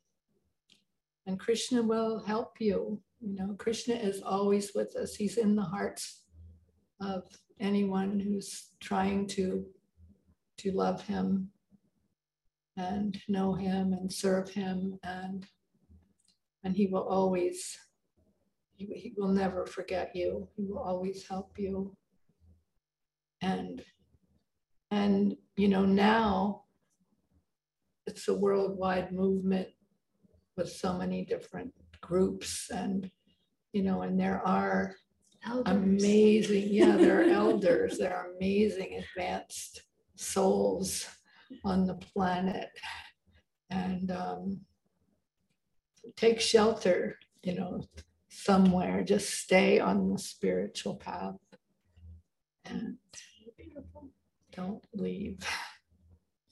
[1.27, 3.01] and Krishna will help you.
[3.27, 5.17] You know, Krishna is always with us.
[5.17, 6.23] He's in the hearts
[7.01, 7.25] of
[7.59, 9.67] anyone who's trying to
[10.59, 11.51] to love him
[12.77, 14.97] and know him and serve him.
[15.03, 15.45] And
[16.63, 17.77] and he will always
[18.77, 20.49] he, he will never forget you.
[20.57, 21.97] He will always help you.
[23.43, 23.83] And
[24.93, 26.63] and you know now
[28.07, 29.67] it's a worldwide movement
[30.57, 33.11] with so many different groups and
[33.77, 34.95] you know and there are
[35.47, 35.77] Elders.
[35.77, 39.83] amazing yeah there are elders there are amazing advanced
[40.17, 41.07] souls
[41.63, 42.71] on the planet
[43.69, 44.61] and um,
[46.17, 47.83] take shelter you know
[48.31, 51.37] somewhere just stay on the spiritual path
[52.65, 52.97] and
[54.53, 55.39] don't leave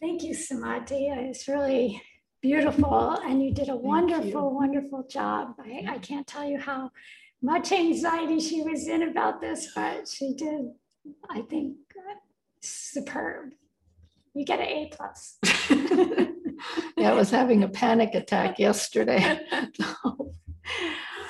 [0.00, 1.08] Thank you, Sumati.
[1.30, 2.02] It's really
[2.44, 5.54] beautiful and you did a wonderful, wonderful job.
[5.58, 6.90] I, I can't tell you how
[7.40, 10.66] much anxiety she was in about this, but she did,
[11.30, 11.76] I think,
[12.60, 13.52] superb.
[14.34, 15.38] You get an A plus.
[16.96, 19.40] yeah i was having a panic attack yesterday
[19.80, 20.34] So,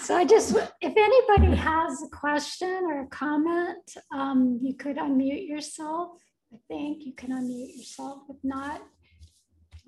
[0.01, 5.49] So I just, if anybody has a question or a comment, um, you could unmute
[5.49, 6.19] yourself.
[6.53, 8.19] I think you can unmute yourself.
[8.29, 8.83] If not,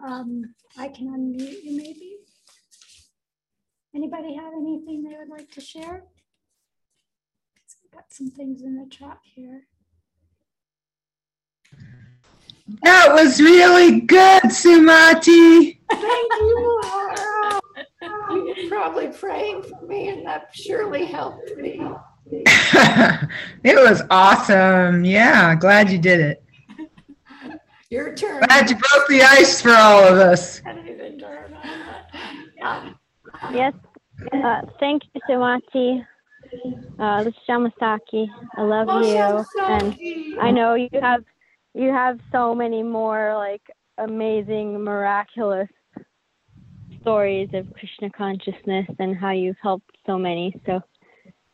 [0.04, 2.16] um, I can unmute you maybe.
[3.94, 6.04] Anybody have anything they would like to share?
[7.92, 9.62] Got some things in the chat here.
[12.82, 15.78] That was really good, Sumati.
[15.90, 17.60] thank you Laura.
[18.32, 21.80] you were probably praying for me and that surely helped me
[23.62, 25.04] it was awesome.
[25.04, 26.42] Yeah, glad you did it.
[27.90, 30.60] Your turn Glad you broke the ice for all of us.
[30.66, 31.62] Anything to her about
[32.60, 32.94] that?
[33.52, 33.72] Yes.
[34.32, 36.04] Uh, thank you, Sumati.
[36.98, 38.26] Uh, this is Shamasaki.
[38.56, 39.96] I love Oh, you, and
[40.40, 41.22] I know you have
[41.74, 43.62] you have so many more like
[43.98, 45.68] amazing, miraculous
[47.02, 50.58] stories of Krishna consciousness and how you've helped so many.
[50.66, 50.80] So,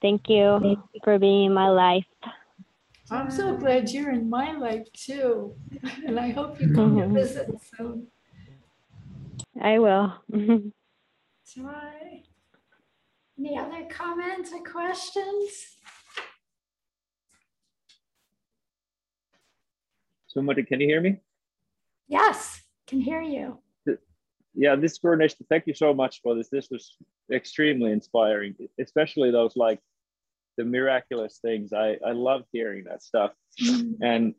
[0.01, 2.05] thank you for being in my life.
[3.13, 5.55] I'm so glad you're in my life too.
[6.07, 7.15] And I hope you come to Mhm.
[7.15, 8.07] visit soon.
[9.61, 10.09] I will.
[10.31, 12.23] Joy.
[13.39, 15.77] Any other comments or questions?
[20.27, 21.21] Somebody, can you hear me?
[22.09, 23.59] Yes, can hear you.
[24.55, 25.35] Yeah, this is Ganesh.
[25.49, 26.49] Thank you so much for this.
[26.51, 26.97] This was
[27.31, 29.81] extremely inspiring, especially those like
[30.57, 31.73] the miraculous things.
[31.73, 34.35] I, I love hearing that stuff Mm, and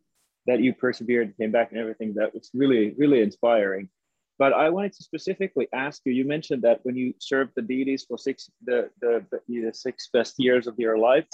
[0.47, 2.15] that you persevered and came back and everything.
[2.15, 3.89] That was really, really inspiring.
[4.39, 6.13] But I wanted to specifically ask you.
[6.13, 10.09] You mentioned that when you served the deities for six the the, the, the six
[10.11, 11.27] best years of your life,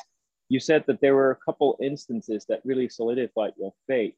[0.49, 4.15] you said that there were a couple instances that really solidified your faith.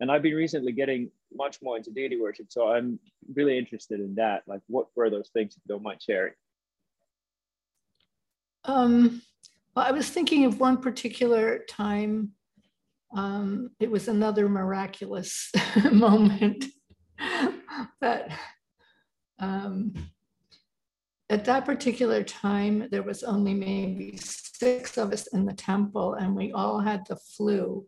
[0.00, 2.98] And I've been recently getting much more into deity worship, so I'm
[3.34, 4.42] really interested in that.
[4.46, 5.54] Like, what were those things?
[5.54, 6.32] If you don't mind sharing.
[8.64, 9.22] Um,
[9.74, 12.32] well, I was thinking of one particular time.
[13.14, 15.50] Um, it was another miraculous
[15.92, 16.64] moment
[18.00, 18.30] that
[19.38, 19.94] um,
[21.28, 26.34] at that particular time, there was only maybe six of us in the temple, and
[26.34, 27.86] we all had the flu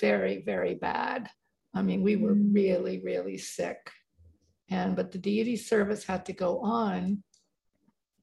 [0.00, 1.28] very, very bad.
[1.74, 3.90] I mean, we were really, really sick.
[4.70, 7.22] And but the deity service had to go on.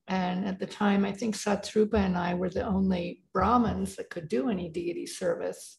[0.10, 4.28] And at the time, I think Satsvarupa and I were the only Brahmins that could
[4.28, 5.78] do any deity service.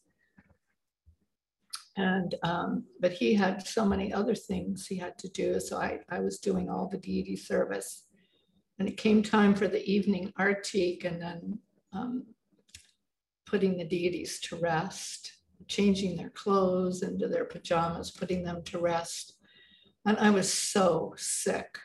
[1.97, 5.59] And um, but he had so many other things he had to do.
[5.59, 8.05] So I, I was doing all the deity service.
[8.79, 11.59] And it came time for the evening artik and then
[11.91, 12.25] um,
[13.45, 15.33] putting the deities to rest,
[15.67, 19.33] changing their clothes into their pajamas, putting them to rest.
[20.05, 21.77] And I was so sick.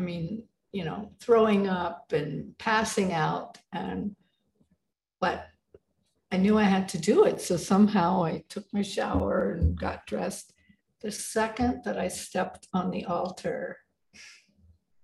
[0.00, 0.42] I mean,
[0.76, 3.56] you know, throwing up and passing out.
[3.72, 4.14] And,
[5.22, 5.46] but
[6.30, 7.40] I knew I had to do it.
[7.40, 10.52] So somehow I took my shower and got dressed.
[11.00, 13.78] The second that I stepped on the altar,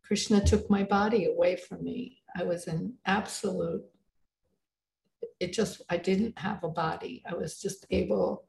[0.04, 2.18] Krishna took my body away from me.
[2.36, 3.82] I was in absolute,
[5.40, 7.22] it just, I didn't have a body.
[7.26, 8.44] I was just able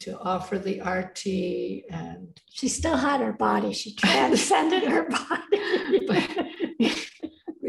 [0.00, 3.72] to offer the arti and She still had her body.
[3.72, 6.06] She transcended her body.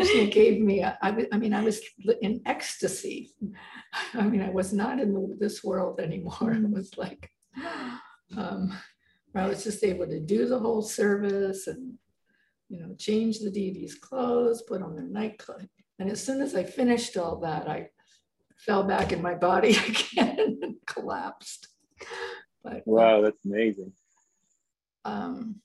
[0.02, 1.82] Krishna gave me, a, I, mean, I was
[2.22, 3.32] in ecstasy.
[4.14, 6.52] I mean, I was not in the, this world anymore.
[6.54, 7.30] It was like,
[8.38, 8.78] um,
[9.36, 11.98] I was just able to do the whole service and
[12.72, 15.68] you know, change the deity's clothes, put on their nightclothes.
[16.00, 17.90] And as soon as I finished all that, I
[18.58, 21.68] fell back in my body again and collapsed.
[22.64, 23.92] But Wow, that's amazing.
[25.04, 25.58] um,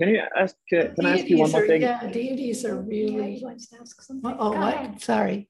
[0.00, 0.56] Can you ask?
[0.72, 1.82] Uh, can I ask you one deities more are- thing?
[1.82, 3.34] Yeah, deities are Yeah, really.
[3.36, 4.34] he wants to ask something.
[4.38, 5.00] Oh, what?
[5.00, 5.48] Sorry.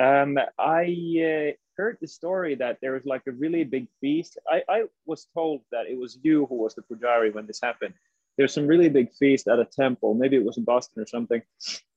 [0.00, 0.82] Um, I
[1.28, 4.38] uh, heard the story that there was like a really big feast.
[4.48, 7.94] I, I was told that it was you who was the pujari when this happened.
[8.38, 10.14] There's some really big feast at a temple.
[10.14, 11.42] Maybe it was in Boston or something.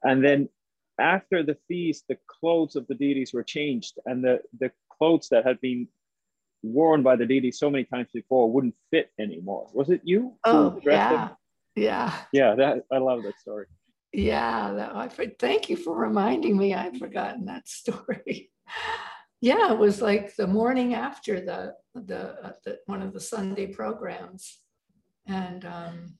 [0.03, 0.49] And then
[0.99, 5.45] after the feast, the clothes of the deities were changed, and the the clothes that
[5.45, 5.87] had been
[6.67, 9.67] worn by the deities so many times before wouldn't fit anymore.
[9.73, 10.35] Was it you?
[10.45, 11.29] Oh, yeah.
[11.75, 12.13] Yeah.
[12.33, 13.67] Yeah, that I love that story.
[14.13, 16.73] Yeah, that, I, for- thank you for reminding me.
[16.73, 18.51] I'd forgotten that story.
[19.41, 23.67] Yeah, it was like the morning after the, the, uh, the, one of the Sunday
[23.67, 24.59] programs.
[25.27, 26.17] And um,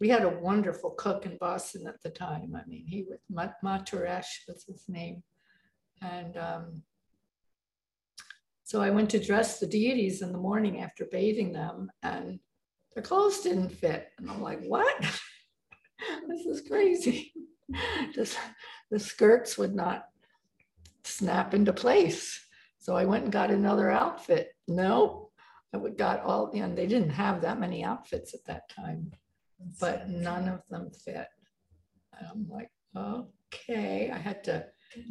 [0.00, 2.56] we had a wonderful cook in Boston at the time.
[2.56, 5.22] I mean, he was, Ma- Maturesh was his name.
[6.02, 6.82] And um,
[8.66, 12.40] so I went to dress the deities in the morning after bathing them and
[12.92, 14.08] their clothes didn't fit.
[14.18, 15.00] And I'm like, what?
[16.28, 17.32] this is crazy.
[18.14, 18.36] This,
[18.92, 20.06] the skirts would not
[21.04, 22.40] snap into place.
[22.78, 24.50] So I went and got another outfit.
[24.68, 25.30] No,
[25.74, 29.10] I would got all, and they didn't have that many outfits at that time,
[29.80, 31.26] but none of them fit.
[32.20, 34.66] I'm like, okay, I had to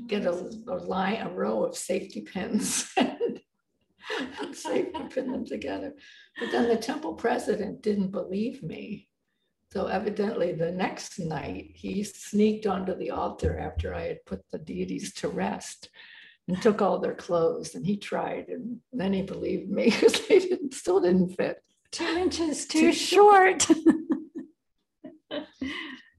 [0.07, 0.31] get a,
[0.69, 2.89] a line, a row of safety pins
[4.19, 5.93] and and safety pin them together.
[6.39, 9.07] But then the temple president didn't believe me.
[9.71, 14.59] So evidently the next night, he sneaked onto the altar after I had put the
[14.59, 15.89] deities to rest
[16.47, 20.39] and took all their clothes and he tried and then he believed me because they
[20.39, 21.61] didn't, still didn't fit.
[21.91, 23.67] Two inches Too too short.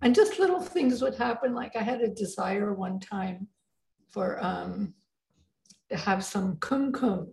[0.02, 3.48] And just little things would happen, like I had a desire one time
[4.08, 4.94] for um,
[5.90, 7.28] to have some kumkum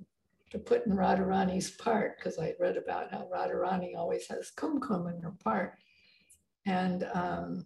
[0.54, 5.22] to put in Radharani's part, because I read about how Radharani always has kumkum in
[5.22, 5.74] her part.
[6.66, 7.66] And um,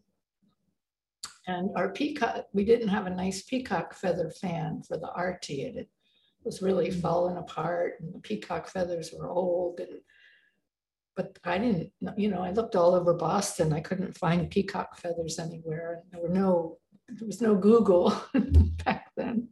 [1.45, 5.61] and our peacock, we didn't have a nice peacock feather fan for the arti.
[5.61, 5.87] It had-
[6.47, 9.99] was really falling apart and the peacock feathers were old and
[11.15, 13.73] but I didn't, you know, I looked all over Boston.
[13.73, 16.03] I couldn't find peacock feathers anywhere.
[16.03, 16.77] And there were no,
[17.09, 18.13] there was no Google
[18.85, 19.49] back then.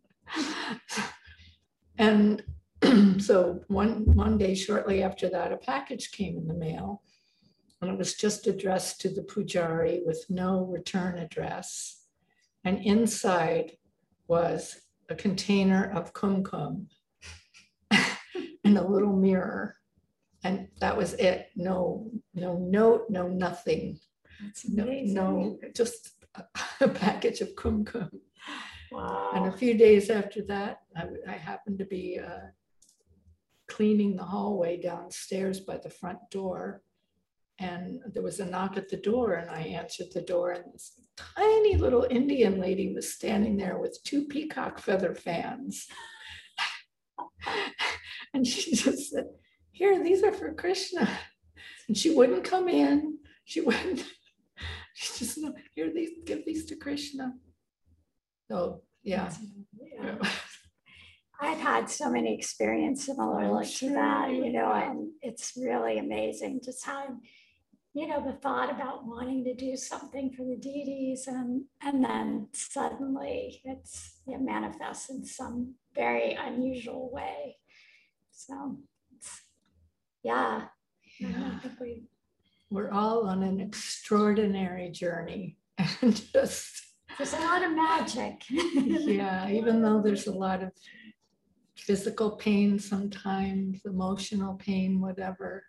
[1.98, 2.44] And
[3.20, 7.02] so one, one day shortly after that, a package came in the mail.
[7.82, 12.04] And it was just addressed to the pujari with no return address.
[12.64, 13.74] And inside
[14.28, 16.88] was a container of kumkum
[18.64, 19.76] and a little mirror
[20.44, 21.48] And that was it.
[21.56, 24.00] No, no note, no nothing.
[24.42, 25.14] That's No, amazing.
[25.16, 26.10] no, just
[26.82, 28.10] a- package of kumkum.
[28.92, 30.80] And a few days after that,
[31.28, 32.48] I happened to be uh,
[33.68, 36.82] cleaning the hallway downstairs by the front door.
[37.60, 41.00] And there was a knock at the door and I answered the door and this
[41.16, 45.88] tiny little Indian lady was standing there with two peacock feather fans.
[48.34, 49.28] And she just said,
[49.72, 51.08] here, these are for Krishna.
[51.88, 53.18] And she wouldn't come in.
[53.46, 54.04] She wouldn't.
[54.98, 57.34] She just, "No, here, these, give these to Krishna.
[58.50, 59.30] So, yeah.
[59.74, 60.16] Yeah.
[61.40, 65.98] I've had so many experiences similar oh, like to that, you know, and it's really
[65.98, 67.08] amazing just how,
[67.94, 72.48] you know, the thought about wanting to do something for the deities and, and then
[72.54, 77.58] suddenly it's, it manifests in some very unusual way.
[78.32, 78.78] So,
[79.16, 79.42] it's,
[80.24, 80.66] yeah.
[81.20, 81.60] Yeah.
[81.80, 82.04] we,
[82.70, 85.58] We're all on an extraordinary journey
[86.02, 86.82] and just,
[87.18, 88.42] there's a lot of magic.
[88.50, 90.72] yeah, even though there's a lot of
[91.86, 95.64] physical pain sometimes, emotional pain, whatever.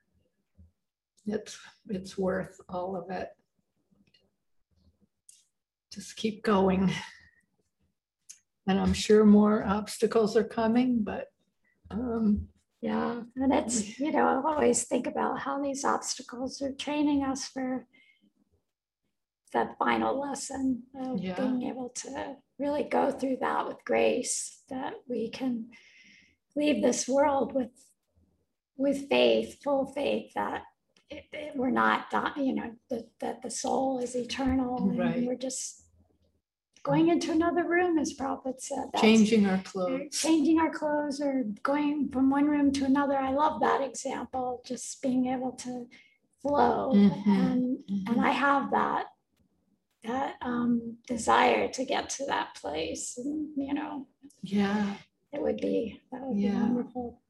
[1.27, 1.59] It's,
[1.89, 3.29] it's worth all of it.
[5.93, 6.91] Just keep going.
[8.67, 11.27] And I'm sure more obstacles are coming, but
[11.91, 12.49] um,
[12.81, 17.47] Yeah, and it's, you know, I always think about how these obstacles are training us
[17.47, 17.87] for
[19.53, 21.37] that final lesson of Yeah.
[21.37, 25.67] being able to really go through that with grace, that we can
[26.57, 27.71] leave this world with
[28.79, 30.63] with faith, full faith that
[31.09, 35.17] it, it- we're not, you know, that, that the soul is eternal Right.
[35.17, 35.85] and we're just
[36.83, 38.85] going into another room, as Prabhupada said.
[38.93, 40.19] That's- changing our clothes.
[40.21, 43.17] changing our clothes or going from one room to another.
[43.17, 45.89] I love that example, just being able to
[46.43, 46.93] flow.
[46.95, 47.79] Mhm, And,
[48.09, 48.25] and mhm.
[48.25, 49.07] I have that,
[50.05, 53.17] that um, desire to get to that place.
[53.17, 54.07] And, you know,
[54.43, 54.97] Yeah,
[55.33, 56.63] it would be, that would be Yeah.
[56.63, 57.21] wonderful.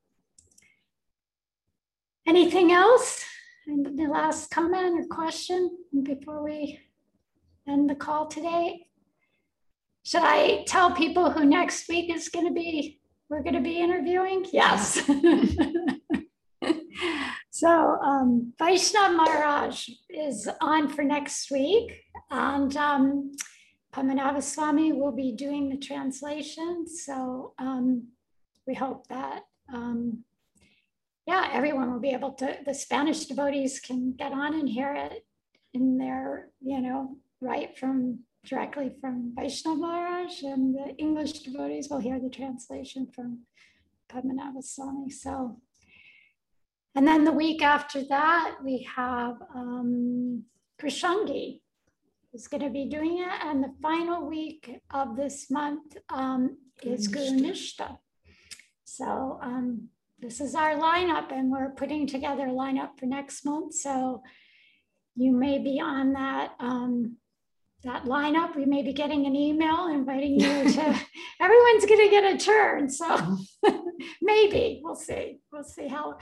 [2.26, 3.24] Anything else?
[3.66, 5.70] And the last comment or question
[6.02, 6.80] before we
[7.68, 8.88] end the call today?
[10.04, 13.80] Should I tell people who next week is going to be, we're going to be
[13.80, 14.46] interviewing?
[14.52, 15.08] Yes.
[17.50, 23.32] So um, Vaishnav Maharaj is on for next week and um,
[23.96, 26.86] Padmanabha Swami will be doing the translation.
[26.86, 28.08] So um,
[28.66, 30.22] we hope that, um,
[31.26, 35.24] yeah, everyone will be able to, the Spanish devotees can get on and hear it
[35.72, 41.98] in their, you know, right from, directly from Vaishnav Maharaj and the English devotees will
[41.98, 43.40] hear the translation from
[44.12, 45.08] Padmanabha Swami.
[45.08, 45.56] So,
[46.94, 50.44] and then the week after that, we have um,
[50.80, 51.60] Krishangi
[52.36, 53.28] who's going to be doing it.
[53.42, 57.96] And the final week of this month um, is Guru Guru Nishta.
[58.84, 63.74] So um, this is our lineup, and we're putting together a lineup for next month.
[63.74, 64.22] So
[65.14, 67.16] you may be on that um,
[67.84, 68.54] that lineup.
[68.54, 70.80] We may be getting an email inviting you to.
[71.40, 73.38] everyone's going to get a turn, so
[74.20, 75.38] maybe we'll see.
[75.50, 76.18] We'll see how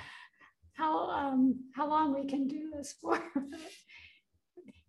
[0.75, 3.21] how um, how long we can do this for.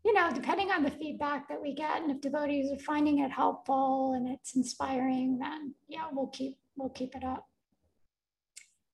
[0.05, 3.31] You know, depending on the feedback that we get, and if devotees are finding it
[3.31, 7.47] helpful and it's inspiring, then yeah, we'll keep we'll keep it up.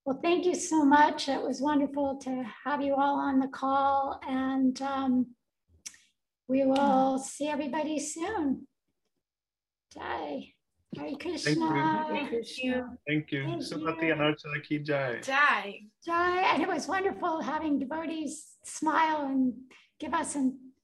[0.06, 1.28] Well, thank you so much.
[1.28, 5.28] It was wonderful to have you all on the call, and um,
[6.48, 8.68] we will see everybody soon.
[9.94, 10.54] Jai.
[10.98, 12.06] Hare Krishna.
[12.10, 12.86] Thank you.
[13.08, 13.44] Thank you.
[13.44, 14.12] Thank Sumati you.
[14.12, 15.20] and Archana ki jai.
[15.22, 15.80] Jai.
[16.06, 16.54] Jai.
[16.54, 19.54] And it was wonderful having devotees smile and
[20.00, 20.36] give us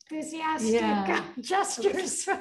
[0.10, 1.20] enthusiastic Yeah.
[1.36, 2.28] Um, gestures.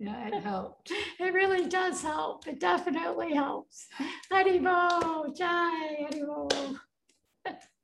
[0.00, 0.92] Yeah, it helped.
[1.18, 2.46] It really does help.
[2.46, 3.88] It definitely helps.
[4.32, 6.76] Haribol, Jai, Haribol.